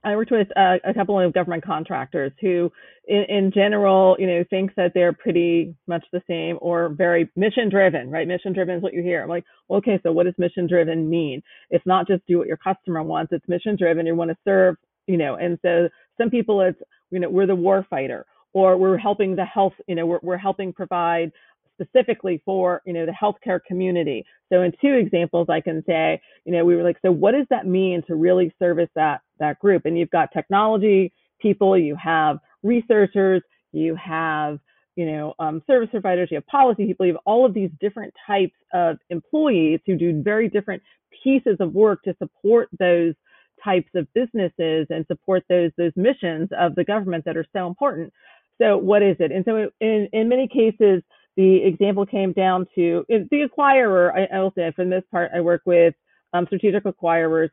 I 0.06 0.14
worked 0.14 0.30
with 0.30 0.48
a, 0.56 0.78
a, 0.84 0.94
couple 0.94 1.18
of 1.18 1.32
government 1.32 1.64
contractors 1.64 2.30
who, 2.40 2.70
in, 3.08 3.24
in, 3.28 3.52
general, 3.52 4.14
you 4.20 4.28
know, 4.28 4.44
think 4.48 4.72
that 4.76 4.92
they're 4.94 5.12
pretty 5.12 5.74
much 5.88 6.04
the 6.12 6.22
same 6.28 6.58
or 6.60 6.90
very 6.90 7.28
mission 7.34 7.68
driven, 7.68 8.08
right? 8.08 8.28
Mission 8.28 8.52
driven 8.52 8.76
is 8.76 8.82
what 8.84 8.94
you 8.94 9.02
hear. 9.02 9.24
I'm 9.24 9.28
like, 9.28 9.44
well, 9.66 9.78
okay, 9.78 9.98
so 10.04 10.12
what 10.12 10.26
does 10.26 10.34
mission 10.38 10.68
driven 10.68 11.10
mean? 11.10 11.42
It's 11.70 11.84
not 11.86 12.06
just 12.06 12.24
do 12.28 12.38
what 12.38 12.46
your 12.46 12.56
customer 12.56 13.02
wants. 13.02 13.32
It's 13.32 13.48
mission 13.48 13.74
driven. 13.74 14.06
You 14.06 14.14
want 14.14 14.30
to 14.30 14.36
serve, 14.44 14.76
you 15.08 15.16
know, 15.16 15.34
and 15.34 15.58
so 15.62 15.88
some 16.18 16.30
people 16.30 16.60
it's, 16.60 16.78
you 17.10 17.18
know, 17.18 17.28
we're 17.28 17.46
the 17.46 17.56
war 17.56 17.84
fighter 17.90 18.26
or 18.52 18.76
we're 18.76 18.98
helping 18.98 19.34
the 19.34 19.44
health, 19.44 19.74
you 19.88 19.96
know, 19.96 20.06
we're, 20.06 20.20
we're 20.22 20.36
helping 20.36 20.72
provide 20.72 21.32
specifically 21.80 22.42
for, 22.44 22.82
you 22.86 22.92
know, 22.92 23.06
the 23.06 23.12
healthcare 23.12 23.60
community. 23.66 24.24
So 24.52 24.62
in 24.62 24.72
two 24.80 24.94
examples, 24.94 25.48
I 25.48 25.60
can 25.60 25.84
say, 25.86 26.20
you 26.44 26.52
know, 26.52 26.64
we 26.64 26.76
were 26.76 26.82
like, 26.82 26.98
so 27.02 27.12
what 27.12 27.32
does 27.32 27.46
that 27.50 27.66
mean 27.66 28.02
to 28.06 28.14
really 28.14 28.52
service 28.58 28.88
that, 28.94 29.20
that 29.38 29.58
group? 29.58 29.84
And 29.84 29.98
you've 29.98 30.10
got 30.10 30.32
technology 30.32 31.12
people, 31.40 31.76
you 31.76 31.94
have 31.96 32.38
researchers, 32.62 33.42
you 33.72 33.94
have, 33.96 34.58
you 34.96 35.04
know, 35.04 35.34
um, 35.38 35.62
service 35.66 35.90
providers, 35.90 36.28
you 36.30 36.36
have 36.36 36.46
policy 36.46 36.86
people, 36.86 37.04
you 37.04 37.12
have 37.12 37.20
all 37.26 37.44
of 37.44 37.52
these 37.52 37.70
different 37.80 38.12
types 38.26 38.54
of 38.72 38.96
employees 39.10 39.80
who 39.86 39.96
do 39.96 40.22
very 40.22 40.48
different 40.48 40.82
pieces 41.22 41.56
of 41.60 41.74
work 41.74 42.02
to 42.04 42.14
support 42.18 42.68
those 42.78 43.14
types 43.62 43.90
of 43.94 44.06
businesses 44.14 44.86
and 44.90 45.04
support 45.06 45.42
those 45.48 45.70
those 45.76 45.92
missions 45.96 46.48
of 46.58 46.74
the 46.74 46.84
government 46.84 47.24
that 47.24 47.36
are 47.36 47.46
so 47.52 47.66
important. 47.66 48.12
So 48.58 48.78
what 48.78 49.02
is 49.02 49.16
it? 49.18 49.32
And 49.32 49.44
so 49.44 49.70
in 49.80 50.08
in 50.12 50.28
many 50.28 50.48
cases, 50.48 51.02
the 51.36 51.64
example 51.64 52.06
came 52.06 52.32
down 52.32 52.66
to 52.74 53.04
the 53.08 53.48
acquirer. 53.48 54.12
I, 54.14 54.36
I 54.36 54.40
will 54.40 54.52
say 54.56 54.72
for 54.74 54.84
the 54.84 54.90
most 54.90 55.10
part, 55.10 55.30
I 55.34 55.40
work 55.40 55.62
with 55.66 55.94
um, 56.32 56.46
strategic 56.46 56.84
acquirers 56.84 57.50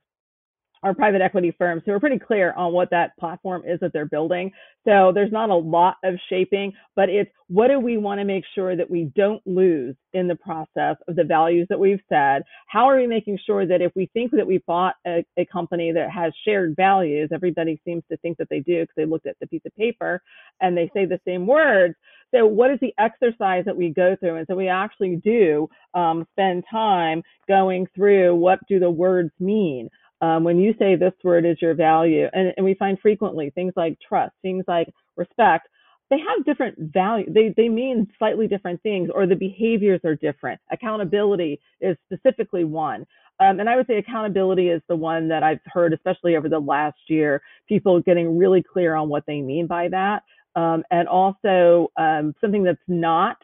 our 0.84 0.94
private 0.94 1.22
equity 1.22 1.54
firms 1.58 1.82
who 1.86 1.94
are 1.94 2.00
pretty 2.00 2.20
clear 2.20 2.54
on 2.54 2.74
what 2.74 2.90
that 2.92 3.18
platform 3.18 3.64
is 3.66 3.80
that 3.80 3.94
they're 3.94 4.06
building. 4.06 4.52
So 4.86 5.12
there's 5.14 5.32
not 5.32 5.50
a 5.50 5.56
lot 5.56 5.96
of 6.04 6.16
shaping, 6.30 6.74
but 6.96 7.10
it's 7.10 7.32
what 7.48 7.70
do 7.70 7.80
we 7.80 7.98
want 7.98 8.20
to 8.20 8.26
make 8.26 8.44
sure 8.54 8.76
that 8.76 8.90
we 8.90 9.06
don't 9.16 9.42
lose 9.46 9.96
in 10.14 10.28
the 10.28 10.36
process 10.36 10.98
of 11.08 11.16
the 11.16 11.24
values 11.24 11.68
that 11.70 11.80
we've 11.80 12.02
said? 12.10 12.44
How 12.68 12.90
are 12.90 12.98
we 12.98 13.08
making 13.08 13.40
sure 13.46 13.66
that 13.66 13.82
if 13.82 13.94
we 13.96 14.10
think 14.14 14.32
that 14.32 14.46
we 14.46 14.62
bought 14.68 14.96
a, 15.08 15.26
a 15.38 15.46
company 15.46 15.92
that 15.94 16.12
has 16.12 16.34
shared 16.46 16.76
values, 16.76 17.30
everybody 17.32 17.80
seems 17.86 18.04
to 18.12 18.18
think 18.18 18.38
that 18.38 18.50
they 18.50 18.60
do 18.60 18.82
because 18.82 18.96
they 18.98 19.06
looked 19.06 19.28
at 19.28 19.38
the 19.40 19.48
piece 19.48 19.62
of 19.66 19.76
paper 19.76 20.22
and 20.60 20.76
they 20.76 20.92
say 20.94 21.06
the 21.06 21.22
same 21.26 21.48
words. 21.48 21.96
So 22.34 22.46
what 22.46 22.72
is 22.72 22.80
the 22.82 22.94
exercise 22.98 23.66
that 23.66 23.78
we 23.78 23.90
go 23.90 24.16
through? 24.20 24.38
And 24.38 24.48
so 24.50 24.56
we 24.56 24.68
actually 24.68 25.18
do 25.24 25.70
um, 25.94 26.26
spend 26.32 26.64
time 26.72 27.22
going 27.48 27.88
through 27.96 28.36
what 28.36 28.60
do 28.68 28.80
the 28.80 28.90
words 28.90 29.32
mean? 29.40 29.90
um, 30.24 30.46
when 30.46 30.58
you 30.58 30.74
say 30.80 30.96
this 30.96 31.12
word 31.22 31.46
is 31.46 31.58
your 31.62 31.74
value, 31.74 32.28
and, 32.32 32.54
and 32.56 32.66
we 32.66 32.76
find 32.76 32.98
frequently 33.02 33.50
things 33.50 33.74
like 33.76 33.98
trust, 34.08 34.34
things 34.42 34.64
like 34.70 34.88
respect, 35.18 35.68
they 36.10 36.18
have 36.18 36.46
different 36.46 36.78
value. 36.80 37.26
They, 37.28 37.54
they 37.58 37.68
mean 37.68 38.08
slightly 38.18 38.48
different 38.48 38.82
things, 38.84 39.10
or 39.14 39.28
the 39.28 39.36
behaviors 39.36 40.00
are 40.06 40.16
different. 40.16 40.62
Accountability 40.72 41.60
is 41.82 41.98
specifically 42.06 42.64
one. 42.64 43.06
Um, 43.42 43.60
and 43.60 43.68
I 43.68 43.76
would 43.76 43.88
say 43.88 43.98
accountability 43.98 44.70
is 44.70 44.82
the 44.88 44.96
one 44.96 45.28
that 45.28 45.44
I've 45.44 45.60
heard, 45.66 45.92
especially 45.92 46.38
over 46.38 46.48
the 46.48 46.60
last 46.60 47.00
year, 47.10 47.42
people 47.68 48.00
getting 48.00 48.38
really 48.38 48.64
clear 48.64 48.96
on 48.96 49.10
what 49.10 49.26
they 49.28 49.42
mean 49.42 49.68
by 49.68 49.90
that. 49.90 50.24
Um, 50.56 50.84
and 50.92 51.08
also 51.08 51.92
um, 51.98 52.36
something 52.40 52.64
that's 52.64 52.78
not 52.88 53.38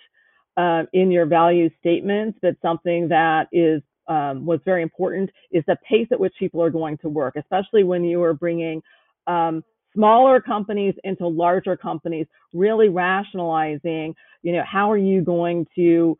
uh, 0.57 0.83
in 0.93 1.11
your 1.11 1.25
value 1.25 1.69
statements, 1.79 2.37
but 2.41 2.55
something 2.61 3.07
that 3.07 3.47
is 3.51 3.81
um, 4.07 4.45
was 4.45 4.59
very 4.65 4.81
important 4.81 5.29
is 5.51 5.63
the 5.67 5.77
pace 5.87 6.07
at 6.11 6.19
which 6.19 6.33
people 6.39 6.61
are 6.61 6.71
going 6.71 6.97
to 6.97 7.09
work, 7.09 7.35
especially 7.35 7.83
when 7.83 8.03
you 8.03 8.21
are 8.23 8.33
bringing 8.33 8.81
um, 9.27 9.63
smaller 9.93 10.41
companies 10.41 10.95
into 11.03 11.27
larger 11.27 11.77
companies, 11.77 12.27
really 12.53 12.89
rationalizing, 12.89 14.15
you 14.41 14.51
know, 14.51 14.63
how 14.69 14.91
are 14.91 14.97
you 14.97 15.21
going 15.21 15.65
to 15.75 16.17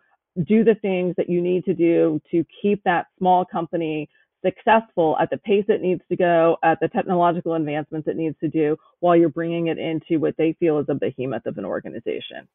do 0.48 0.63
the 0.63 0.75
things 0.75 1.15
that 1.17 1.29
you 1.29 1.41
need 1.41 1.65
to 1.65 1.74
do 1.74 2.22
to 2.31 2.46
keep 2.62 2.81
that 2.84 3.08
small 3.17 3.43
company 3.43 4.08
successful 4.46 5.17
at 5.19 5.29
the 5.29 5.38
pace 5.38 5.65
it 5.67 5.81
needs 5.81 6.01
to 6.10 6.15
go, 6.15 6.58
at 6.63 6.79
the 6.79 6.88
technological 6.88 7.53
advancements 7.53 8.08
it 8.08 8.15
needs 8.15 8.36
to 8.39 8.48
do, 8.48 8.77
while 9.00 9.15
you're 9.15 9.29
bringing 9.29 9.67
it 9.67 9.77
into 9.77 10.19
what 10.19 10.36
they 10.38 10.55
feel 10.60 10.79
is 10.79 10.86
a 10.89 10.96
behemoth 10.96 11.46
of 11.46 11.58
an 11.58 11.65
organization. 11.65 12.48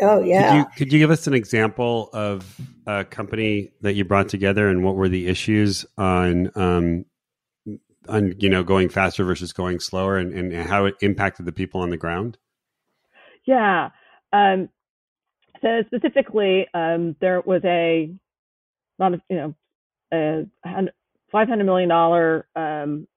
Oh 0.00 0.22
yeah. 0.22 0.50
Could 0.50 0.58
you, 0.58 0.64
could 0.76 0.92
you 0.92 0.98
give 0.98 1.10
us 1.10 1.26
an 1.26 1.34
example 1.34 2.08
of 2.12 2.58
a 2.86 3.04
company 3.04 3.72
that 3.82 3.94
you 3.94 4.04
brought 4.04 4.28
together, 4.28 4.68
and 4.68 4.84
what 4.84 4.96
were 4.96 5.08
the 5.08 5.28
issues 5.28 5.84
on 5.98 6.50
um, 6.54 7.04
on 8.08 8.34
you 8.38 8.48
know 8.48 8.62
going 8.62 8.88
faster 8.88 9.24
versus 9.24 9.52
going 9.52 9.80
slower, 9.80 10.16
and, 10.16 10.32
and 10.32 10.54
how 10.54 10.86
it 10.86 10.94
impacted 11.02 11.46
the 11.46 11.52
people 11.52 11.80
on 11.80 11.90
the 11.90 11.98
ground? 11.98 12.38
Yeah. 13.44 13.90
Um, 14.32 14.70
so 15.60 15.82
specifically, 15.86 16.66
um, 16.72 17.14
there 17.20 17.42
was 17.42 17.62
a 17.64 18.10
lot 18.98 19.14
of 19.14 19.20
you 19.28 19.36
know 19.36 19.54
a 20.12 20.46
five 21.32 21.48
hundred 21.48 21.64
million 21.64 21.88
dollar 21.88 22.46
um, 22.54 23.08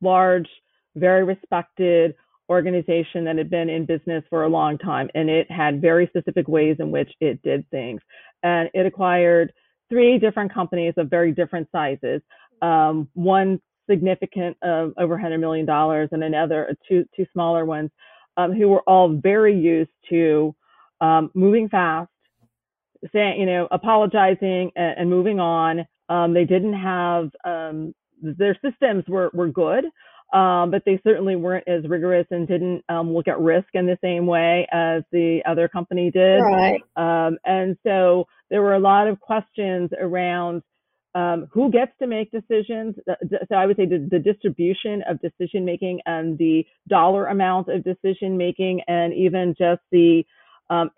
large, 0.00 0.48
very 0.96 1.24
respected 1.24 2.14
organization 2.48 3.24
that 3.24 3.38
had 3.38 3.48
been 3.50 3.70
in 3.70 3.86
business 3.86 4.22
for 4.28 4.44
a 4.44 4.48
long 4.48 4.76
time 4.76 5.08
and 5.14 5.30
it 5.30 5.50
had 5.50 5.80
very 5.80 6.06
specific 6.08 6.46
ways 6.48 6.76
in 6.80 6.90
which 6.90 7.10
it 7.20 7.40
did 7.42 7.68
things. 7.70 8.00
And 8.42 8.68
it 8.74 8.84
acquired 8.84 9.52
three 9.88 10.18
different 10.18 10.52
companies 10.52 10.94
of 10.96 11.08
very 11.08 11.32
different 11.32 11.68
sizes. 11.72 12.20
Um, 12.60 13.08
one 13.14 13.60
significant 13.88 14.56
of 14.62 14.92
over 14.98 15.16
$100 15.16 15.40
million 15.40 15.68
and 15.68 16.24
another 16.24 16.76
two, 16.88 17.04
two 17.16 17.26
smaller 17.32 17.64
ones 17.64 17.90
um, 18.36 18.52
who 18.52 18.68
were 18.68 18.82
all 18.82 19.08
very 19.08 19.58
used 19.58 19.90
to 20.10 20.54
um, 21.00 21.30
moving 21.34 21.68
fast, 21.68 22.10
saying, 23.12 23.40
you 23.40 23.46
know, 23.46 23.66
apologizing 23.70 24.70
and, 24.76 24.98
and 24.98 25.10
moving 25.10 25.40
on. 25.40 25.86
Um, 26.12 26.28
they 26.34 26.46
didn't 26.54 26.78
have, 26.94 27.24
um, 27.54 27.94
their 28.40 28.56
systems 28.64 29.04
were, 29.14 29.30
were 29.38 29.48
good, 29.48 29.84
um, 30.32 30.70
but 30.70 30.82
they 30.86 31.00
certainly 31.06 31.36
weren't 31.44 31.68
as 31.68 31.82
rigorous 31.94 32.26
and 32.30 32.48
didn't 32.54 32.80
um, 32.88 33.06
look 33.14 33.28
at 33.28 33.38
risk 33.52 33.68
in 33.74 33.86
the 33.86 33.98
same 34.02 34.24
way 34.26 34.66
as 34.72 35.02
the 35.12 35.40
other 35.50 35.66
company 35.68 36.10
did. 36.10 36.40
Right. 36.40 36.82
Um, 36.96 37.32
and 37.44 37.76
so 37.86 38.26
there 38.50 38.62
were 38.66 38.74
a 38.74 38.84
lot 38.92 39.08
of 39.10 39.20
questions 39.20 39.90
around 40.06 40.62
um, 41.14 41.38
who 41.54 41.70
gets 41.70 41.92
to 42.00 42.06
make 42.06 42.28
decisions. 42.30 42.94
So 43.48 43.54
I 43.54 43.66
would 43.66 43.76
say 43.76 43.86
the, 43.86 44.08
the 44.10 44.18
distribution 44.18 45.02
of 45.08 45.20
decision 45.20 45.64
making 45.64 46.00
and 46.06 46.38
the 46.38 46.64
dollar 46.88 47.26
amount 47.26 47.68
of 47.68 47.84
decision 47.84 48.38
making, 48.46 48.80
and 48.88 49.12
even 49.12 49.54
just 49.58 49.82
the 49.90 50.24
um, 50.70 50.90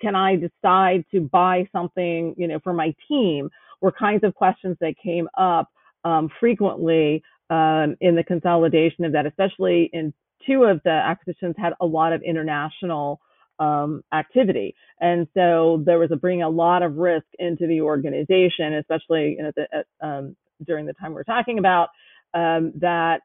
can 0.00 0.16
I 0.16 0.30
decide 0.36 1.04
to 1.12 1.20
buy 1.20 1.68
something, 1.70 2.34
you 2.36 2.48
know, 2.48 2.58
for 2.64 2.72
my 2.72 2.92
team, 3.08 3.50
were 3.82 3.92
kinds 3.92 4.24
of 4.24 4.34
questions 4.34 4.76
that 4.80 4.94
came 5.02 5.28
up 5.36 5.68
um, 6.04 6.30
frequently 6.40 7.22
um, 7.50 7.96
in 8.00 8.16
the 8.16 8.24
consolidation 8.24 9.04
of 9.04 9.12
that, 9.12 9.26
especially 9.26 9.90
in 9.92 10.14
two 10.46 10.64
of 10.64 10.80
the 10.84 10.90
acquisitions 10.90 11.54
had 11.58 11.74
a 11.80 11.86
lot 11.86 12.12
of 12.12 12.22
international 12.22 13.20
um, 13.58 14.02
activity. 14.12 14.74
And 15.00 15.28
so 15.34 15.82
there 15.84 15.98
was 15.98 16.10
a 16.10 16.16
bringing 16.16 16.42
a 16.42 16.48
lot 16.48 16.82
of 16.82 16.96
risk 16.96 17.26
into 17.38 17.66
the 17.66 17.80
organization, 17.80 18.74
especially 18.74 19.36
you 19.36 19.42
know, 19.42 19.52
the, 19.54 20.06
um, 20.06 20.36
during 20.66 20.86
the 20.86 20.94
time 20.94 21.12
we're 21.12 21.24
talking 21.24 21.58
about, 21.58 21.90
um, 22.34 22.72
that 22.80 23.20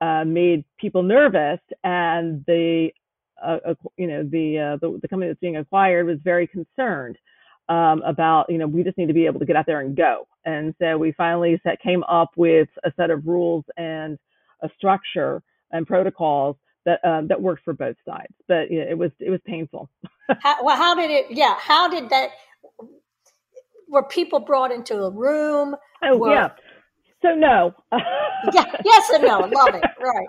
uh, 0.00 0.24
made 0.24 0.64
people 0.78 1.02
nervous. 1.02 1.60
And 1.82 2.44
the, 2.46 2.90
uh, 3.42 3.74
you 3.96 4.06
know, 4.06 4.22
the, 4.22 4.58
uh, 4.58 4.76
the, 4.80 4.98
the 5.00 5.08
company 5.08 5.30
that's 5.30 5.40
being 5.40 5.56
acquired 5.56 6.06
was 6.06 6.18
very 6.22 6.46
concerned 6.46 7.16
um, 7.70 8.02
about, 8.02 8.46
you 8.50 8.58
know, 8.58 8.66
we 8.66 8.82
just 8.82 8.98
need 8.98 9.06
to 9.06 9.14
be 9.14 9.26
able 9.26 9.38
to 9.40 9.46
get 9.46 9.56
out 9.56 9.64
there 9.66 9.80
and 9.80 9.96
go. 9.96 10.26
And 10.44 10.74
so 10.80 10.98
we 10.98 11.12
finally 11.12 11.58
set, 11.62 11.80
came 11.80 12.02
up 12.04 12.30
with 12.36 12.68
a 12.84 12.92
set 12.96 13.10
of 13.10 13.26
rules 13.26 13.64
and 13.76 14.18
a 14.62 14.68
structure 14.76 15.42
and 15.70 15.86
protocols 15.86 16.56
that 16.84 16.98
um, 17.04 17.28
that 17.28 17.40
worked 17.40 17.62
for 17.64 17.72
both 17.72 17.96
sides. 18.06 18.32
But 18.48 18.70
yeah, 18.70 18.82
it 18.88 18.98
was 18.98 19.10
it 19.20 19.30
was 19.30 19.40
painful. 19.46 19.88
how, 20.40 20.64
well, 20.64 20.76
how 20.76 20.94
did 20.94 21.10
it? 21.10 21.26
Yeah, 21.30 21.54
how 21.58 21.88
did 21.88 22.10
that? 22.10 22.30
Were 23.88 24.04
people 24.04 24.40
brought 24.40 24.72
into 24.72 24.96
a 24.96 25.10
room? 25.10 25.76
Oh 26.02 26.16
were, 26.16 26.32
yeah. 26.32 26.48
So 27.22 27.34
no. 27.34 27.74
yeah, 28.52 28.64
yes 28.84 29.10
and 29.10 29.24
no. 29.24 29.40
Love 29.40 29.74
it. 29.74 29.84
Right. 30.00 30.28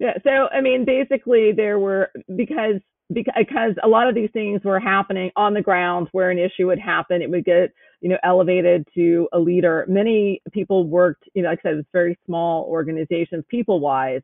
Yeah. 0.00 0.14
So 0.22 0.48
I 0.52 0.60
mean, 0.60 0.84
basically, 0.84 1.52
there 1.52 1.78
were 1.78 2.10
because 2.36 2.80
because 3.12 3.74
a 3.82 3.88
lot 3.88 4.08
of 4.08 4.14
these 4.14 4.30
things 4.32 4.62
were 4.64 4.80
happening 4.80 5.30
on 5.34 5.54
the 5.54 5.62
ground 5.62 6.08
where 6.12 6.30
an 6.30 6.38
issue 6.38 6.66
would 6.66 6.78
happen. 6.78 7.22
It 7.22 7.30
would 7.30 7.44
get, 7.44 7.72
you 8.00 8.08
know, 8.10 8.18
elevated 8.22 8.86
to 8.94 9.28
a 9.32 9.38
leader. 9.38 9.86
Many 9.88 10.42
people 10.52 10.86
worked, 10.86 11.24
you 11.34 11.42
know, 11.42 11.48
like 11.48 11.60
I 11.64 11.70
said, 11.70 11.74
it's 11.76 11.88
very 11.92 12.18
small 12.26 12.64
organizations, 12.64 13.44
people 13.48 13.80
wise. 13.80 14.22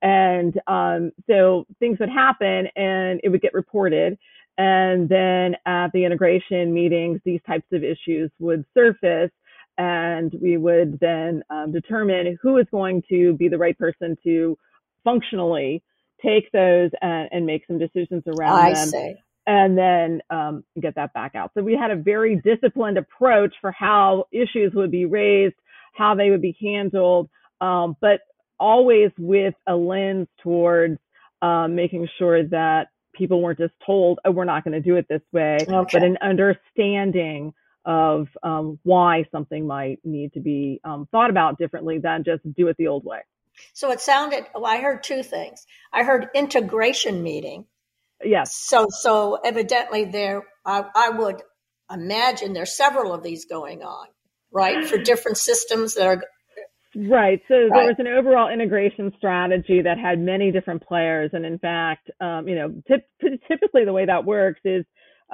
And 0.00 0.58
um, 0.66 1.12
so 1.28 1.66
things 1.78 1.98
would 2.00 2.08
happen 2.08 2.66
and 2.74 3.20
it 3.22 3.28
would 3.28 3.42
get 3.42 3.54
reported. 3.54 4.18
And 4.58 5.08
then 5.08 5.56
at 5.66 5.92
the 5.92 6.04
integration 6.04 6.72
meetings, 6.72 7.20
these 7.24 7.40
types 7.46 7.66
of 7.72 7.84
issues 7.84 8.30
would 8.38 8.64
surface 8.74 9.30
and 9.78 10.34
we 10.40 10.56
would 10.56 10.98
then 11.00 11.42
um, 11.50 11.72
determine 11.72 12.36
who 12.42 12.58
is 12.58 12.66
going 12.70 13.02
to 13.08 13.34
be 13.34 13.48
the 13.48 13.58
right 13.58 13.78
person 13.78 14.16
to 14.24 14.56
functionally 15.04 15.82
take 16.24 16.50
those 16.52 16.90
and, 17.00 17.28
and 17.32 17.46
make 17.46 17.66
some 17.66 17.78
decisions 17.78 18.22
around 18.26 18.58
I 18.58 18.74
them. 18.74 18.88
See. 18.88 19.14
And 19.46 19.76
then 19.76 20.20
um, 20.30 20.62
get 20.80 20.94
that 20.94 21.12
back 21.14 21.34
out. 21.34 21.50
So 21.54 21.62
we 21.62 21.76
had 21.76 21.90
a 21.90 21.96
very 21.96 22.40
disciplined 22.44 22.96
approach 22.96 23.52
for 23.60 23.72
how 23.72 24.26
issues 24.30 24.72
would 24.74 24.92
be 24.92 25.04
raised, 25.04 25.56
how 25.94 26.14
they 26.14 26.30
would 26.30 26.42
be 26.42 26.56
handled, 26.62 27.28
um, 27.60 27.96
but 28.00 28.20
always 28.60 29.10
with 29.18 29.54
a 29.66 29.74
lens 29.74 30.28
towards 30.42 30.98
um, 31.42 31.74
making 31.74 32.08
sure 32.18 32.44
that 32.44 32.88
people 33.14 33.42
weren't 33.42 33.58
just 33.58 33.74
told, 33.84 34.20
oh, 34.24 34.30
we're 34.30 34.44
not 34.44 34.62
going 34.62 34.72
to 34.72 34.80
do 34.80 34.94
it 34.94 35.06
this 35.08 35.22
way, 35.32 35.58
Okay. 35.68 35.98
but 35.98 36.02
an 36.04 36.16
understanding 36.22 37.52
of 37.84 38.28
um, 38.44 38.78
why 38.84 39.26
something 39.32 39.66
might 39.66 39.98
need 40.04 40.32
to 40.34 40.40
be 40.40 40.80
um, 40.84 41.08
thought 41.10 41.30
about 41.30 41.58
differently 41.58 41.98
than 41.98 42.22
just 42.22 42.42
do 42.54 42.68
it 42.68 42.76
the 42.78 42.86
old 42.86 43.04
way. 43.04 43.18
So 43.72 43.90
it 43.90 44.00
sounded, 44.00 44.44
well, 44.54 44.66
I 44.66 44.78
heard 44.78 45.02
two 45.02 45.22
things. 45.22 45.66
I 45.92 46.02
heard 46.04 46.28
integration 46.34 47.22
meeting. 47.22 47.66
Yes. 48.24 48.54
So, 48.54 48.86
so 48.90 49.38
evidently 49.44 50.04
there, 50.04 50.42
I, 50.64 50.84
I 50.94 51.10
would 51.10 51.42
imagine 51.90 52.52
there's 52.52 52.76
several 52.76 53.12
of 53.12 53.22
these 53.22 53.46
going 53.46 53.82
on, 53.82 54.06
right? 54.52 54.86
For 54.86 54.98
different 54.98 55.38
systems 55.38 55.94
that 55.94 56.06
are, 56.06 56.22
Right. 56.94 57.40
So 57.48 57.54
there 57.72 57.86
was 57.86 57.96
an 57.98 58.06
overall 58.06 58.52
integration 58.52 59.14
strategy 59.16 59.80
that 59.80 59.98
had 59.98 60.18
many 60.18 60.52
different 60.52 60.86
players. 60.86 61.30
And 61.32 61.46
in 61.46 61.58
fact, 61.58 62.10
um, 62.20 62.46
you 62.46 62.54
know, 62.54 62.82
typ- 62.90 63.38
typically 63.48 63.86
the 63.86 63.94
way 63.94 64.04
that 64.04 64.26
works 64.26 64.60
is 64.64 64.84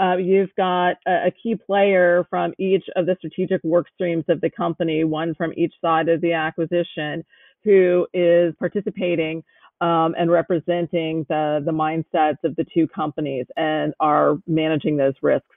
uh, 0.01 0.17
you've 0.17 0.55
got 0.57 0.95
a, 1.07 1.27
a 1.27 1.33
key 1.43 1.57
player 1.57 2.25
from 2.31 2.53
each 2.59 2.85
of 2.95 3.07
the 3.07 3.17
strategic 3.19 3.63
work 3.65 3.87
streams 3.93 4.25
of 4.29 4.41
the 4.41 4.51
company, 4.51 5.03
one 5.03 5.35
from 5.35 5.53
each 5.57 5.75
side 5.81 6.09
of 6.09 6.21
the 6.21 6.33
acquisition, 6.33 7.25
who 7.69 8.07
is 8.15 8.55
participating 8.59 9.45
um, 9.83 10.15
and 10.19 10.31
representing 10.31 11.27
the, 11.29 11.63
the 11.65 11.71
mindsets 11.71 12.43
of 12.45 12.57
the 12.57 12.65
two 12.65 12.89
companies 12.89 13.45
and 13.57 13.93
are 14.01 14.39
managing 14.47 14.97
those 14.97 15.13
risks 15.21 15.55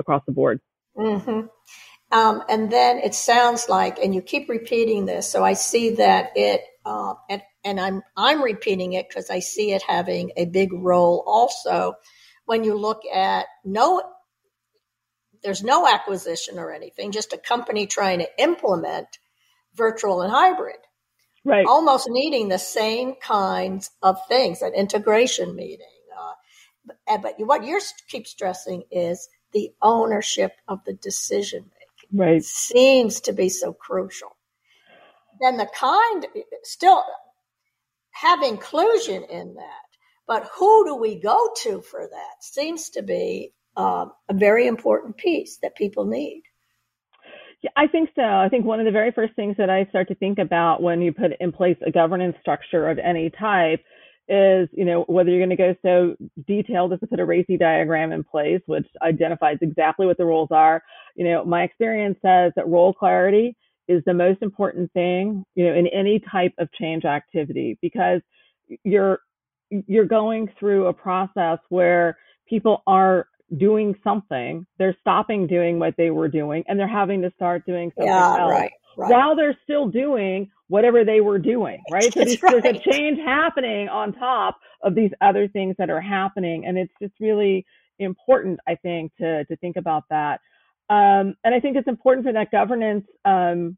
across 0.00 0.22
the 0.26 0.32
board. 0.32 0.60
Mhm. 0.96 1.48
um, 2.10 2.42
and 2.48 2.70
then 2.70 2.98
it 2.98 3.14
sounds 3.14 3.68
like, 3.68 3.98
and 3.98 4.14
you 4.14 4.20
keep 4.22 4.48
repeating 4.48 5.06
this. 5.06 5.30
So 5.30 5.44
I 5.44 5.54
see 5.54 5.90
that 5.96 6.32
it, 6.34 6.60
uh, 6.84 7.14
and, 7.30 7.42
and 7.64 7.80
I'm, 7.80 8.02
I'm 8.16 8.42
repeating 8.42 8.92
it 8.94 9.08
because 9.08 9.30
I 9.30 9.38
see 9.38 9.72
it 9.72 9.82
having 9.82 10.32
a 10.36 10.44
big 10.44 10.72
role 10.72 11.22
also 11.24 11.94
when 12.46 12.64
you 12.64 12.74
look 12.74 13.02
at 13.06 13.46
no, 13.64 14.02
there's 15.42 15.62
no 15.62 15.86
acquisition 15.86 16.58
or 16.58 16.72
anything, 16.72 17.12
just 17.12 17.32
a 17.32 17.38
company 17.38 17.86
trying 17.86 18.18
to 18.18 18.28
implement 18.38 19.06
virtual 19.74 20.22
and 20.22 20.32
hybrid, 20.32 20.76
Right. 21.44 21.66
almost 21.66 22.08
needing 22.08 22.48
the 22.48 22.58
same 22.58 23.14
kinds 23.16 23.90
of 24.02 24.16
things, 24.28 24.62
an 24.62 24.74
integration 24.74 25.54
meeting. 25.54 25.86
Uh, 27.06 27.18
but, 27.18 27.34
what 27.38 27.64
you 27.64 27.80
keep 28.08 28.26
stressing 28.26 28.84
is 28.90 29.28
the 29.52 29.70
ownership 29.82 30.52
of 30.68 30.80
the 30.84 30.94
decision 30.94 31.70
making 31.78 32.18
Right. 32.18 32.42
seems 32.42 33.20
to 33.22 33.32
be 33.32 33.48
so 33.48 33.72
crucial. 33.72 34.36
Then 35.40 35.56
the 35.56 35.66
kind 35.66 36.26
still 36.62 37.02
have 38.12 38.42
inclusion 38.42 39.24
in 39.24 39.54
that, 39.54 39.88
but 40.26 40.48
who 40.54 40.84
do 40.86 40.94
we 40.94 41.16
go 41.16 41.50
to 41.62 41.82
for 41.82 42.08
that 42.08 42.44
seems 42.44 42.90
to 42.90 43.02
be 43.02 43.52
um, 43.76 44.12
a 44.28 44.34
very 44.34 44.66
important 44.66 45.16
piece 45.16 45.58
that 45.58 45.74
people 45.74 46.04
need. 46.04 46.42
Yeah, 47.64 47.70
I 47.78 47.88
think 47.88 48.10
so. 48.14 48.22
I 48.22 48.48
think 48.50 48.66
one 48.66 48.80
of 48.80 48.84
the 48.86 48.92
very 48.92 49.10
first 49.10 49.34
things 49.36 49.56
that 49.58 49.70
I 49.70 49.86
start 49.86 50.08
to 50.08 50.16
think 50.16 50.38
about 50.38 50.82
when 50.82 51.00
you 51.00 51.12
put 51.14 51.32
in 51.40 51.50
place 51.50 51.78
a 51.86 51.90
governance 51.90 52.36
structure 52.42 52.90
of 52.90 52.98
any 52.98 53.30
type 53.30 53.82
is, 54.28 54.68
you 54.72 54.84
know, 54.84 55.04
whether 55.08 55.30
you're 55.30 55.40
going 55.46 55.50
to 55.50 55.56
go 55.56 55.74
so 55.82 56.14
detailed 56.46 56.92
as 56.92 57.00
to 57.00 57.08
put 57.08 57.20
a 57.20 57.26
RACI 57.26 57.58
diagram 57.58 58.12
in 58.12 58.22
place, 58.22 58.60
which 58.66 58.86
identifies 59.02 59.58
exactly 59.62 60.06
what 60.06 60.18
the 60.18 60.26
roles 60.26 60.50
are. 60.52 60.82
You 61.16 61.24
know, 61.24 61.46
my 61.46 61.64
experience 61.64 62.18
says 62.22 62.52
that 62.56 62.68
role 62.68 62.92
clarity 62.92 63.56
is 63.88 64.02
the 64.06 64.14
most 64.14 64.42
important 64.42 64.92
thing, 64.92 65.44
you 65.54 65.66
know, 65.66 65.74
in 65.74 65.86
any 65.88 66.20
type 66.30 66.52
of 66.58 66.68
change 66.74 67.06
activity 67.06 67.78
because 67.80 68.20
you're 68.84 69.20
you're 69.70 70.06
going 70.06 70.48
through 70.60 70.86
a 70.88 70.94
process 70.94 71.58
where 71.70 72.18
people 72.48 72.82
are 72.86 73.28
doing 73.58 73.94
something, 74.04 74.66
they're 74.78 74.96
stopping 75.00 75.46
doing 75.46 75.78
what 75.78 75.94
they 75.98 76.10
were 76.10 76.28
doing, 76.28 76.64
and 76.68 76.78
they're 76.78 76.88
having 76.88 77.22
to 77.22 77.32
start 77.36 77.64
doing 77.66 77.92
something 77.98 78.06
Yeah, 78.06 78.36
else 78.36 78.60
right, 78.60 78.72
right. 78.96 79.10
while 79.10 79.36
they're 79.36 79.58
still 79.64 79.88
doing 79.88 80.50
whatever 80.68 81.04
they 81.04 81.20
were 81.20 81.38
doing, 81.38 81.84
right? 81.88 82.14
So 82.16 82.24
That's 82.24 82.24
there's, 82.24 82.38
there's 82.48 82.64
a 82.66 82.90
change 82.90 83.18
happening 83.24 83.88
on 83.88 84.12
top 84.14 84.58
of 84.82 84.94
these 84.94 85.10
other 85.20 85.48
things 85.48 85.76
that 85.78 85.90
are 85.90 86.00
happening, 86.00 86.66
and 86.66 86.78
it's 86.78 86.92
just 87.00 87.14
really 87.20 87.66
important, 87.98 88.60
I 88.68 88.76
think, 88.76 89.12
to 89.20 89.44
to 89.46 89.56
think 89.56 89.76
about 89.76 90.04
that. 90.10 90.40
Um, 90.90 91.34
and 91.44 91.54
I 91.54 91.60
think 91.60 91.76
it's 91.76 91.88
important 91.88 92.26
for 92.26 92.32
that 92.32 92.50
governance 92.50 93.06
um, 93.24 93.76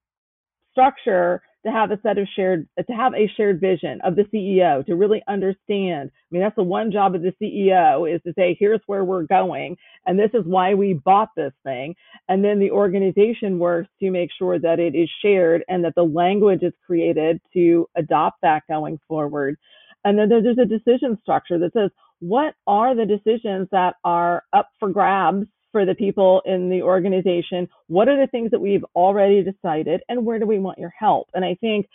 structure 0.72 1.42
to 1.66 1.72
have 1.72 1.90
a 1.90 1.98
set 2.02 2.16
of 2.16 2.28
shared 2.34 2.68
to 2.78 2.92
have 2.92 3.12
a 3.14 3.30
shared 3.36 3.60
vision 3.60 4.00
of 4.02 4.14
the 4.16 4.22
CEO 4.24 4.86
to 4.86 4.94
really 4.94 5.22
understand. 5.26 6.10
I 6.14 6.28
mean, 6.30 6.42
that's 6.42 6.56
the 6.56 6.62
one 6.62 6.92
job 6.92 7.14
of 7.14 7.22
the 7.22 7.34
CEO 7.42 8.12
is 8.12 8.22
to 8.22 8.32
say, 8.34 8.56
here's 8.58 8.80
where 8.86 9.04
we're 9.04 9.24
going, 9.24 9.76
and 10.06 10.18
this 10.18 10.30
is 10.32 10.44
why 10.44 10.74
we 10.74 10.94
bought 10.94 11.30
this 11.36 11.52
thing. 11.64 11.94
And 12.28 12.44
then 12.44 12.60
the 12.60 12.70
organization 12.70 13.58
works 13.58 13.88
to 14.00 14.10
make 14.10 14.30
sure 14.38 14.58
that 14.58 14.78
it 14.78 14.94
is 14.94 15.10
shared 15.22 15.64
and 15.68 15.84
that 15.84 15.94
the 15.96 16.04
language 16.04 16.62
is 16.62 16.72
created 16.86 17.40
to 17.54 17.88
adopt 17.96 18.42
that 18.42 18.62
going 18.68 19.00
forward. 19.08 19.56
And 20.04 20.16
then 20.16 20.28
there's 20.28 20.58
a 20.58 20.64
decision 20.64 21.18
structure 21.20 21.58
that 21.58 21.72
says, 21.72 21.90
what 22.20 22.54
are 22.66 22.94
the 22.94 23.04
decisions 23.04 23.68
that 23.72 23.96
are 24.04 24.44
up 24.52 24.68
for 24.78 24.88
grabs 24.88 25.46
for 25.76 25.84
the 25.84 25.94
people 25.94 26.40
in 26.46 26.70
the 26.70 26.80
organization? 26.80 27.68
What 27.88 28.08
are 28.08 28.18
the 28.18 28.30
things 28.30 28.50
that 28.50 28.62
we've 28.62 28.84
already 28.94 29.42
decided 29.42 30.00
and 30.08 30.24
where 30.24 30.38
do 30.38 30.46
we 30.46 30.58
want 30.58 30.78
your 30.78 30.94
help? 30.98 31.28
And 31.34 31.44
I 31.44 31.54
think, 31.60 31.86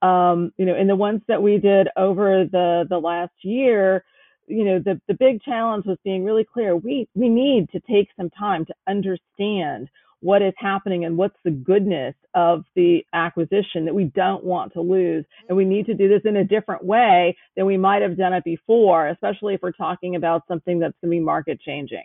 um, 0.00 0.54
you 0.56 0.64
know, 0.64 0.74
in 0.74 0.86
the 0.86 0.96
ones 0.96 1.20
that 1.28 1.42
we 1.42 1.58
did 1.58 1.88
over 1.98 2.46
the, 2.50 2.86
the 2.88 2.96
last 2.96 3.34
year, 3.42 4.04
you 4.46 4.64
know, 4.64 4.78
the, 4.78 4.98
the 5.06 5.12
big 5.12 5.42
challenge 5.42 5.84
was 5.84 5.98
being 6.02 6.24
really 6.24 6.46
clear. 6.50 6.76
We, 6.76 7.10
we 7.14 7.28
need 7.28 7.68
to 7.72 7.80
take 7.80 8.08
some 8.16 8.30
time 8.30 8.64
to 8.64 8.74
understand 8.88 9.90
what 10.20 10.40
is 10.40 10.54
happening 10.56 11.04
and 11.04 11.18
what's 11.18 11.36
the 11.44 11.50
goodness 11.50 12.14
of 12.34 12.64
the 12.74 13.04
acquisition 13.12 13.84
that 13.84 13.94
we 13.94 14.04
don't 14.04 14.44
want 14.44 14.72
to 14.72 14.80
lose. 14.80 15.26
And 15.50 15.58
we 15.58 15.66
need 15.66 15.84
to 15.86 15.94
do 15.94 16.08
this 16.08 16.22
in 16.24 16.38
a 16.38 16.44
different 16.44 16.86
way 16.86 17.36
than 17.54 17.66
we 17.66 17.76
might 17.76 18.00
have 18.00 18.16
done 18.16 18.32
it 18.32 18.44
before, 18.44 19.08
especially 19.08 19.52
if 19.52 19.60
we're 19.62 19.72
talking 19.72 20.16
about 20.16 20.44
something 20.48 20.78
that's 20.78 20.96
going 21.02 21.10
to 21.10 21.20
be 21.20 21.20
market 21.20 21.60
changing. 21.60 22.04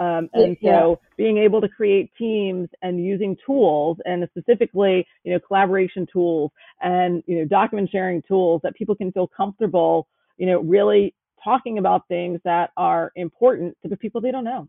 Um, 0.00 0.28
and 0.32 0.56
Yeah. 0.60 0.80
so 0.80 1.00
being 1.16 1.38
able 1.38 1.60
to 1.60 1.68
create 1.68 2.10
teams 2.18 2.68
and 2.82 3.04
using 3.04 3.36
tools 3.46 3.98
and 4.04 4.28
specifically, 4.30 5.06
you 5.22 5.32
know, 5.32 5.38
collaboration 5.46 6.06
tools 6.12 6.50
and, 6.80 7.22
you 7.26 7.38
know, 7.38 7.44
document 7.44 7.90
sharing 7.90 8.22
tools 8.22 8.60
that 8.64 8.74
people 8.74 8.96
can 8.96 9.12
feel 9.12 9.28
comfortable, 9.28 10.08
you 10.36 10.46
know, 10.46 10.60
really 10.60 11.14
talking 11.42 11.78
about 11.78 12.08
things 12.08 12.40
that 12.44 12.70
are 12.76 13.12
important 13.14 13.76
to 13.82 13.88
the 13.88 13.96
people 13.96 14.20
they 14.20 14.32
don't 14.32 14.44
know. 14.44 14.68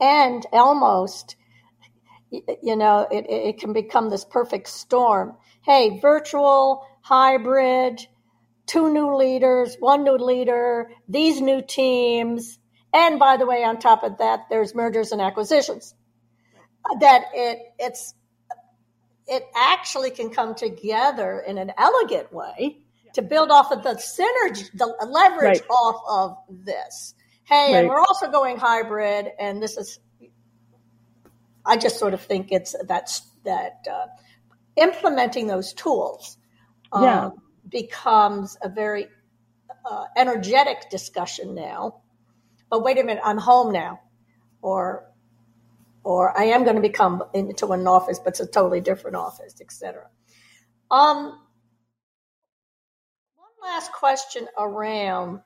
and 0.00 0.46
almost 0.52 1.36
you 2.30 2.76
know 2.76 3.06
it, 3.10 3.26
it 3.28 3.48
it 3.48 3.58
can 3.60 3.72
become 3.72 4.10
this 4.10 4.24
perfect 4.24 4.68
storm 4.68 5.36
hey 5.64 5.98
virtual 6.00 6.86
hybrid 7.02 8.00
two 8.66 8.92
new 8.92 9.14
leaders 9.16 9.76
one 9.78 10.04
new 10.04 10.16
leader 10.16 10.90
these 11.08 11.40
new 11.40 11.62
teams 11.62 12.58
and 12.94 13.18
by 13.20 13.36
the 13.38 13.46
way 13.46 13.64
on 13.64 13.78
top 13.78 14.04
of 14.04 14.18
that 14.18 14.46
there's 14.50 14.74
mergers 14.74 15.12
and 15.12 15.22
acquisitions 15.22 15.94
that 17.00 17.24
it 17.34 17.58
it's 17.78 18.14
it 19.26 19.44
actually 19.56 20.10
can 20.10 20.30
come 20.30 20.54
together 20.54 21.40
in 21.46 21.58
an 21.58 21.72
elegant 21.78 22.32
way 22.32 22.78
to 23.14 23.22
build 23.22 23.50
off 23.50 23.72
of 23.72 23.82
the 23.84 23.90
synergy 23.94 24.70
the 24.74 24.86
leverage 25.08 25.60
Right. 25.60 25.68
off 25.70 26.02
of 26.48 26.64
this 26.66 27.14
hey 27.44 27.78
and 27.78 27.88
we're 27.88 28.00
also 28.00 28.30
going 28.30 28.58
hybrid 28.58 29.28
and 29.40 29.62
this 29.62 29.76
is 29.78 30.00
i 31.66 31.76
just 31.76 31.98
sort 31.98 32.14
of 32.14 32.20
think 32.22 32.48
it's 32.52 32.74
that's 32.88 33.22
that 33.44 33.86
uh, 33.92 34.06
implementing 34.76 35.46
those 35.46 35.72
tools 35.74 36.38
um, 36.92 37.02
Yeah. 37.02 37.30
becomes 37.68 38.56
a 38.62 38.68
very 38.70 39.08
uh, 39.90 40.04
energetic 40.16 40.90
discussion 40.90 41.54
now 41.54 42.02
but 42.74 42.82
wait 42.82 42.98
a 42.98 43.04
minute 43.04 43.22
i'm 43.24 43.38
home 43.38 43.72
now. 43.72 44.00
Or 44.60 45.06
or 46.02 46.36
i 46.36 46.44
am 46.44 46.64
going 46.64 46.74
to 46.74 46.82
become 46.82 47.22
into 47.32 47.68
an 47.68 47.86
office 47.86 48.18
but 48.18 48.30
it's 48.30 48.40
a 48.40 48.46
totally 48.46 48.80
different 48.80 49.16
office 49.16 49.54
etc 49.60 50.08
um 50.90 51.38
one 53.36 53.54
last 53.62 53.92
question 53.92 54.48
around 54.58 55.40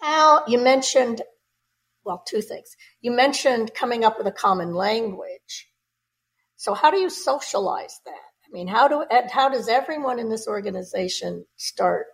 how 0.00 0.44
you 0.48 0.58
mentioned 0.58 1.22
well 2.04 2.22
two 2.26 2.40
things. 2.40 2.76
You 3.00 3.10
mentioned 3.10 3.74
coming 3.74 4.04
up 4.04 4.18
with 4.18 4.26
a 4.26 4.32
common 4.32 4.74
language. 4.74 5.68
So 6.56 6.74
how 6.74 6.90
do 6.90 6.98
you 6.98 7.10
socialize 7.10 8.00
that? 8.06 8.12
I 8.12 8.48
mean 8.52 8.68
how 8.68 8.88
do 8.88 9.04
how 9.30 9.48
does 9.48 9.68
everyone 9.68 10.18
in 10.18 10.30
this 10.30 10.48
organization 10.48 11.44
start 11.56 12.06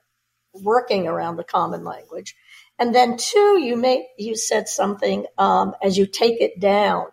working 0.54 1.06
around 1.06 1.36
the 1.36 1.44
common 1.44 1.84
language 1.84 2.36
and 2.78 2.94
then 2.94 3.16
two 3.16 3.58
you 3.60 3.76
may 3.76 4.06
you 4.18 4.36
said 4.36 4.68
something 4.68 5.26
um, 5.38 5.74
as 5.82 5.98
you 5.98 6.06
take 6.06 6.40
it 6.40 6.60
down 6.60 7.06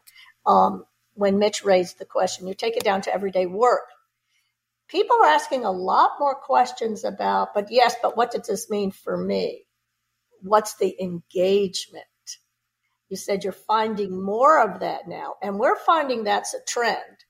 um, 0.46 0.86
when 1.14 1.40
mitch 1.40 1.64
raised 1.64 2.00
the 2.00 2.06
question 2.06 2.48
you 2.48 2.54
take 2.54 2.78
it 2.78 2.84
down 2.84 3.02
to 3.02 3.14
everyday 3.14 3.46
work 3.46 3.88
people 4.90 5.16
are 5.22 5.28
asking 5.28 5.66
a 5.66 5.72
lot 5.72 6.12
more 6.20 6.36
questions 6.36 7.04
about 7.04 7.54
but 7.54 7.68
yes 7.72 7.96
but 8.02 8.18
what 8.18 8.32
does 8.32 8.48
this 8.48 8.70
mean 8.70 8.92
for 8.92 9.18
me 9.18 9.64
what's 10.42 10.76
the 10.78 10.96
engagement? 11.02 12.06
You 13.10 13.18
said 13.18 13.44
you're 13.44 13.54
finding 13.54 14.22
more 14.22 14.62
of 14.62 14.82
that 14.82 15.08
now, 15.08 15.36
and 15.42 15.60
we're 15.60 15.78
finding 15.78 16.24
that's 16.24 16.54
a 16.54 16.64
trend 16.68 17.26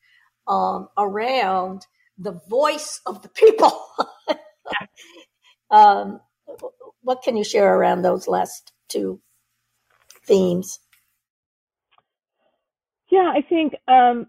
um, 0.48 0.90
around 0.98 1.86
the 2.18 2.40
voice 2.50 3.02
of 3.06 3.22
the 3.22 3.30
people. 3.30 3.82
um, 5.72 6.20
what 7.02 7.24
can 7.24 7.38
you 7.38 7.44
share 7.44 7.74
around 7.76 8.02
those 8.02 8.28
last 8.28 8.72
two 8.88 9.20
themes? 10.26 10.80
Yeah, 13.10 13.32
I 13.36 13.42
think 13.42 13.74
um, 13.88 14.28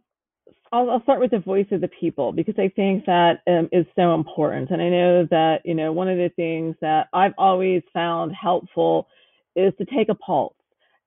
I'll, 0.73 0.91
I'll, 0.91 1.03
start 1.03 1.21
with 1.21 1.33
the 1.33 1.39
voice 1.39 1.67
of 1.71 1.81
the 1.81 1.89
people 1.89 2.33
because 2.33 2.55
I 2.59 2.69
think 2.75 3.05
that 3.07 3.41
um, 3.47 3.69
is 3.73 3.87
so 3.97 4.15
important. 4.15 4.71
And 4.71 4.81
I 4.81 4.89
know 4.89 5.27
that, 5.31 5.59
you 5.65 5.75
know, 5.75 5.93
one 5.93 6.09
of 6.09 6.17
the 6.17 6.31
things 6.35 6.77
that 6.81 7.09
I've 7.13 7.35
always 7.37 7.83
found 7.93 8.33
helpful 8.33 9.09
is 9.57 9.73
to 9.79 9.85
take 9.85 10.09
a 10.09 10.15
pulse 10.15 10.55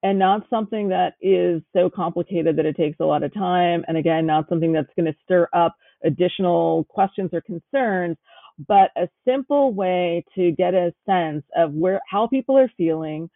and 0.03 0.19
not 0.19 0.45
something 0.49 0.89
that 0.89 1.13
is 1.21 1.61
so 1.73 1.89
complicated 1.89 2.57
that 2.57 2.65
it 2.65 2.75
takes 2.75 2.99
a 2.99 3.05
lot 3.05 3.23
of 3.23 3.33
time. 3.33 3.85
And 3.87 3.97
again, 3.97 4.25
not 4.25 4.49
something 4.49 4.73
that's 4.73 4.93
going 4.97 5.11
to 5.11 5.17
stir 5.23 5.47
up 5.53 5.75
additional 6.03 6.83
questions 6.89 7.29
or 7.31 7.41
concerns, 7.41 8.17
but 8.67 8.91
a 8.95 9.07
simple 9.25 9.73
way 9.73 10.23
to 10.35 10.51
get 10.51 10.73
a 10.73 10.93
sense 11.05 11.43
of 11.55 11.73
where, 11.73 12.01
how 12.07 12.27
people 12.27 12.57
are 12.57 12.71
feeling, 12.77 13.29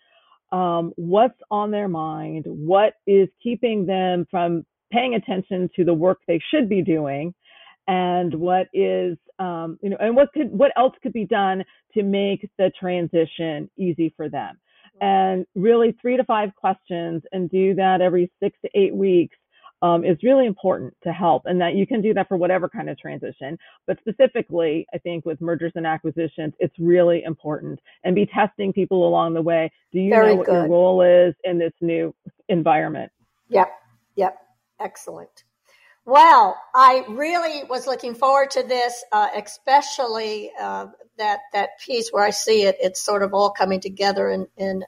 um, 0.52 0.94
what's 0.96 1.40
on 1.52 1.72
their 1.72 1.88
mind, 1.88 2.46
what 2.48 2.94
is 3.06 3.28
keeping 3.42 3.86
them 3.86 4.26
from 4.30 4.66
paying 4.92 5.16
attention 5.16 5.70
to 5.76 5.84
the 5.84 5.94
work 5.94 6.20
they 6.28 6.40
should 6.52 6.70
be 6.70 6.82
doing, 6.82 7.34
and 7.88 8.34
what 8.34 8.68
is 8.74 9.18
um, 9.40 9.78
you 9.82 9.90
know, 9.90 9.98
and 10.00 10.16
what 10.16 10.32
could 10.34 10.52
what 10.52 10.72
else 10.78 10.94
could 11.04 11.14
be 11.14 11.26
done 11.26 11.64
to 11.94 12.04
make 12.04 12.50
the 12.58 12.72
transition 12.80 13.70
easy 13.78 14.14
for 14.16 14.30
them. 14.30 14.58
And 15.00 15.46
really, 15.56 15.96
three 16.02 16.18
to 16.18 16.24
five 16.24 16.56
questions, 16.56 17.24
and 17.32 17.50
do 17.50 17.76
that 17.76 18.02
every 18.02 18.32
six 18.42 18.58
to 18.64 18.72
eight 18.74 18.96
weeks 18.96 19.38
um, 19.82 20.04
is 20.04 20.18
really 20.24 20.46
important 20.46 20.94
to 21.04 21.12
help 21.12 21.44
and 21.46 21.62
that 21.62 21.76
you 21.76 21.86
can 21.86 22.02
do 22.02 22.14
that 22.14 22.28
for 22.28 22.38
whatever 22.38 22.68
kind 22.68 22.90
of 22.90 23.00
transition. 23.00 23.58
But 23.86 24.00
specifically, 24.00 24.88
I 24.94 24.98
think 24.98 25.26
with 25.26 25.40
mergers 25.42 25.74
and 25.76 25.86
acquisitions, 25.86 26.54
it's 26.60 26.78
really 26.80 27.24
important 27.24 27.80
and 28.04 28.16
be 28.16 28.26
testing 28.26 28.74
people 28.74 29.08
along 29.08 29.34
the 29.34 29.42
way. 29.42 29.72
Do 29.92 30.00
you 30.00 30.10
Very 30.10 30.30
know 30.30 30.36
what 30.36 30.46
good. 30.48 30.54
your 30.54 30.70
role 30.70 31.02
is 31.02 31.36
in 31.44 31.60
this 31.60 31.74
new 31.82 32.14
environment? 32.50 33.12
Yep. 33.50 33.70
Yep. 34.16 34.38
Excellent. 34.80 35.44
Well, 36.06 36.58
I 36.74 37.04
really 37.10 37.66
was 37.66 37.86
looking 37.86 38.16
forward 38.16 38.52
to 38.52 38.64
this, 38.64 39.04
uh, 39.12 39.28
especially 39.36 40.52
uh, 40.60 40.88
that 41.18 41.40
that 41.52 41.80
piece 41.86 42.10
where 42.12 42.24
I 42.24 42.30
see 42.30 42.64
it. 42.64 42.78
It's 42.80 43.02
sort 43.02 43.24
of 43.24 43.34
all 43.34 43.50
coming 43.50 43.82
together 43.82 44.30
in, 44.30 44.48
in 44.56 44.86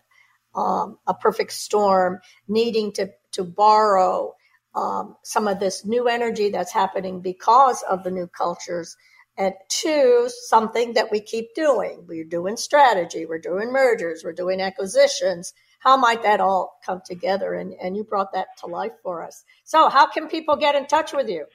um, 0.56 0.98
a 1.06 1.14
perfect 1.14 1.52
storm, 1.52 2.20
needing 2.48 2.94
to 2.94 3.10
to 3.34 3.44
borrow 3.44 4.34
um, 4.76 5.16
some 5.24 5.48
of 5.48 5.60
this 5.60 5.86
new 5.86 6.08
energy 6.08 6.50
that's 6.50 6.72
happening 6.72 7.22
because 7.22 7.84
of 7.90 8.04
the 8.04 8.12
new 8.12 8.28
cultures. 8.28 8.96
And 9.38 9.54
two, 9.70 10.30
something 10.48 10.94
that 10.94 11.12
we 11.12 11.22
keep 11.22 11.56
doing. 11.56 12.06
We're 12.08 12.26
doing 12.26 12.58
strategy, 12.58 13.26
we're 13.26 13.40
doing 13.40 13.72
mergers, 13.72 14.22
we're 14.24 14.34
doing 14.34 14.62
acquisitions. 14.62 15.54
How 15.80 15.96
might 15.96 16.24
that 16.24 16.42
all 16.42 16.78
come 16.86 17.02
together? 17.06 17.54
And, 17.54 17.74
and 17.82 17.96
you 17.96 18.04
brought 18.04 18.34
that 18.34 18.48
to 18.60 18.66
life 18.66 18.92
for 19.02 19.24
us. 19.24 19.46
So, 19.64 19.88
how 19.90 20.08
can 20.08 20.28
people 20.28 20.58
get 20.58 20.76
in 20.76 20.88
touch 20.88 21.14
with 21.14 21.30
you? 21.30 21.46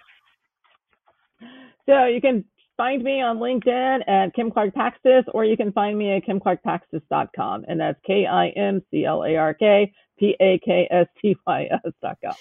So, 1.86 2.06
you 2.06 2.22
can 2.22 2.46
find 2.78 3.02
me 3.02 3.20
on 3.20 3.36
LinkedIn 3.36 4.08
at 4.08 4.34
Kim 4.34 4.50
Clark 4.50 4.74
Pakstys, 4.74 5.24
or 5.34 5.44
you 5.44 5.58
can 5.58 5.70
find 5.72 5.98
me 5.98 6.16
at 6.16 6.24
kimclarkpakstys.com. 6.24 7.66
And 7.68 7.80
that's 7.80 7.98
K 8.06 8.24
I 8.24 8.48
M 8.48 8.80
C 8.90 9.04
L 9.04 9.24
A 9.24 9.36
R 9.36 9.52
K 9.52 9.92
P 10.18 10.34
A 10.40 10.58
K 10.64 10.88
S 10.90 11.06
T 11.20 11.36
Y 11.46 11.68
S.com 11.84 12.34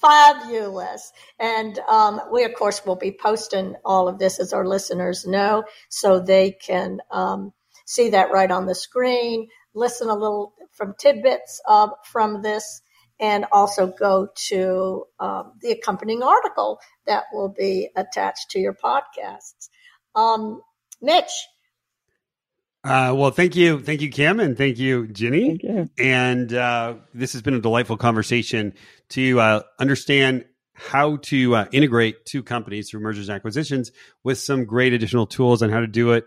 fabulous. 0.00 1.12
And 1.38 1.78
um, 1.88 2.20
we, 2.32 2.44
of 2.44 2.54
course, 2.54 2.84
will 2.84 2.96
be 2.96 3.16
posting 3.18 3.74
all 3.84 4.08
of 4.08 4.18
this 4.18 4.40
as 4.40 4.52
our 4.52 4.66
listeners 4.66 5.26
know, 5.26 5.64
so 5.88 6.20
they 6.20 6.52
can 6.52 7.00
um, 7.10 7.52
see 7.86 8.10
that 8.10 8.32
right 8.32 8.50
on 8.50 8.66
the 8.66 8.74
screen, 8.74 9.48
listen 9.74 10.08
a 10.08 10.14
little 10.14 10.54
from 10.72 10.94
tidbits 10.98 11.60
uh, 11.66 11.88
from 12.04 12.42
this, 12.42 12.82
and 13.18 13.46
also 13.52 13.86
go 13.86 14.28
to 14.48 15.04
um, 15.18 15.52
the 15.60 15.70
accompanying 15.70 16.22
article 16.22 16.78
that 17.06 17.24
will 17.32 17.48
be 17.48 17.88
attached 17.96 18.50
to 18.50 18.58
your 18.58 18.74
podcasts. 18.74 19.68
Um, 20.14 20.60
Mitch, 21.00 21.30
uh, 22.86 23.12
well, 23.16 23.32
thank 23.32 23.56
you, 23.56 23.80
thank 23.80 24.00
you, 24.00 24.08
Kim, 24.08 24.38
and 24.38 24.56
thank 24.56 24.78
you, 24.78 25.08
Ginny. 25.08 25.58
Thank 25.58 25.62
you. 25.64 25.90
And 25.98 26.54
uh, 26.54 26.94
this 27.12 27.32
has 27.32 27.42
been 27.42 27.54
a 27.54 27.60
delightful 27.60 27.96
conversation 27.96 28.74
to 29.10 29.40
uh, 29.40 29.62
understand 29.78 30.44
how 30.72 31.16
to 31.16 31.54
uh, 31.54 31.66
integrate 31.72 32.24
two 32.26 32.42
companies 32.42 32.90
through 32.90 33.00
mergers 33.00 33.28
and 33.28 33.36
acquisitions 33.36 33.92
with 34.24 34.38
some 34.38 34.64
great 34.64 34.92
additional 34.92 35.26
tools 35.26 35.62
on 35.62 35.70
how 35.70 35.80
to 35.80 35.86
do 35.86 36.12
it 36.12 36.26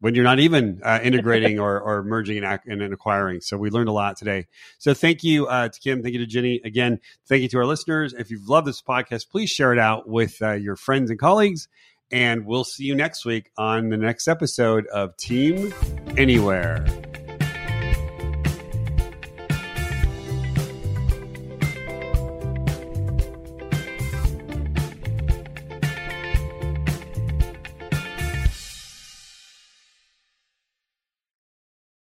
when 0.00 0.14
you're 0.14 0.24
not 0.24 0.40
even 0.40 0.80
uh, 0.82 0.98
integrating 1.02 1.60
or, 1.60 1.80
or 1.80 2.02
merging 2.02 2.42
and, 2.42 2.60
and, 2.66 2.92
acquiring. 2.92 3.40
So 3.40 3.56
we 3.56 3.70
learned 3.70 3.88
a 3.88 3.92
lot 3.92 4.16
today. 4.16 4.46
So 4.78 4.94
thank 4.94 5.22
you 5.22 5.46
uh, 5.46 5.68
to 5.68 5.80
Kim. 5.80 6.02
Thank 6.02 6.14
you 6.14 6.20
to 6.20 6.26
Ginny. 6.26 6.60
Again, 6.64 6.98
thank 7.28 7.42
you 7.42 7.48
to 7.50 7.58
our 7.58 7.66
listeners. 7.66 8.12
If 8.12 8.30
you've 8.30 8.48
loved 8.48 8.66
this 8.66 8.82
podcast, 8.82 9.28
please 9.30 9.50
share 9.50 9.72
it 9.72 9.78
out 9.78 10.08
with 10.08 10.40
your 10.40 10.74
friends 10.74 11.10
and 11.10 11.20
colleagues. 11.20 11.68
And 12.10 12.44
we'll 12.44 12.64
see 12.64 12.84
you 12.84 12.94
next 12.94 13.24
week 13.24 13.50
on 13.56 13.88
the 13.88 13.96
next 13.96 14.28
episode 14.28 14.86
of 14.88 15.16
Team 15.16 15.72
Anywhere. 16.16 16.84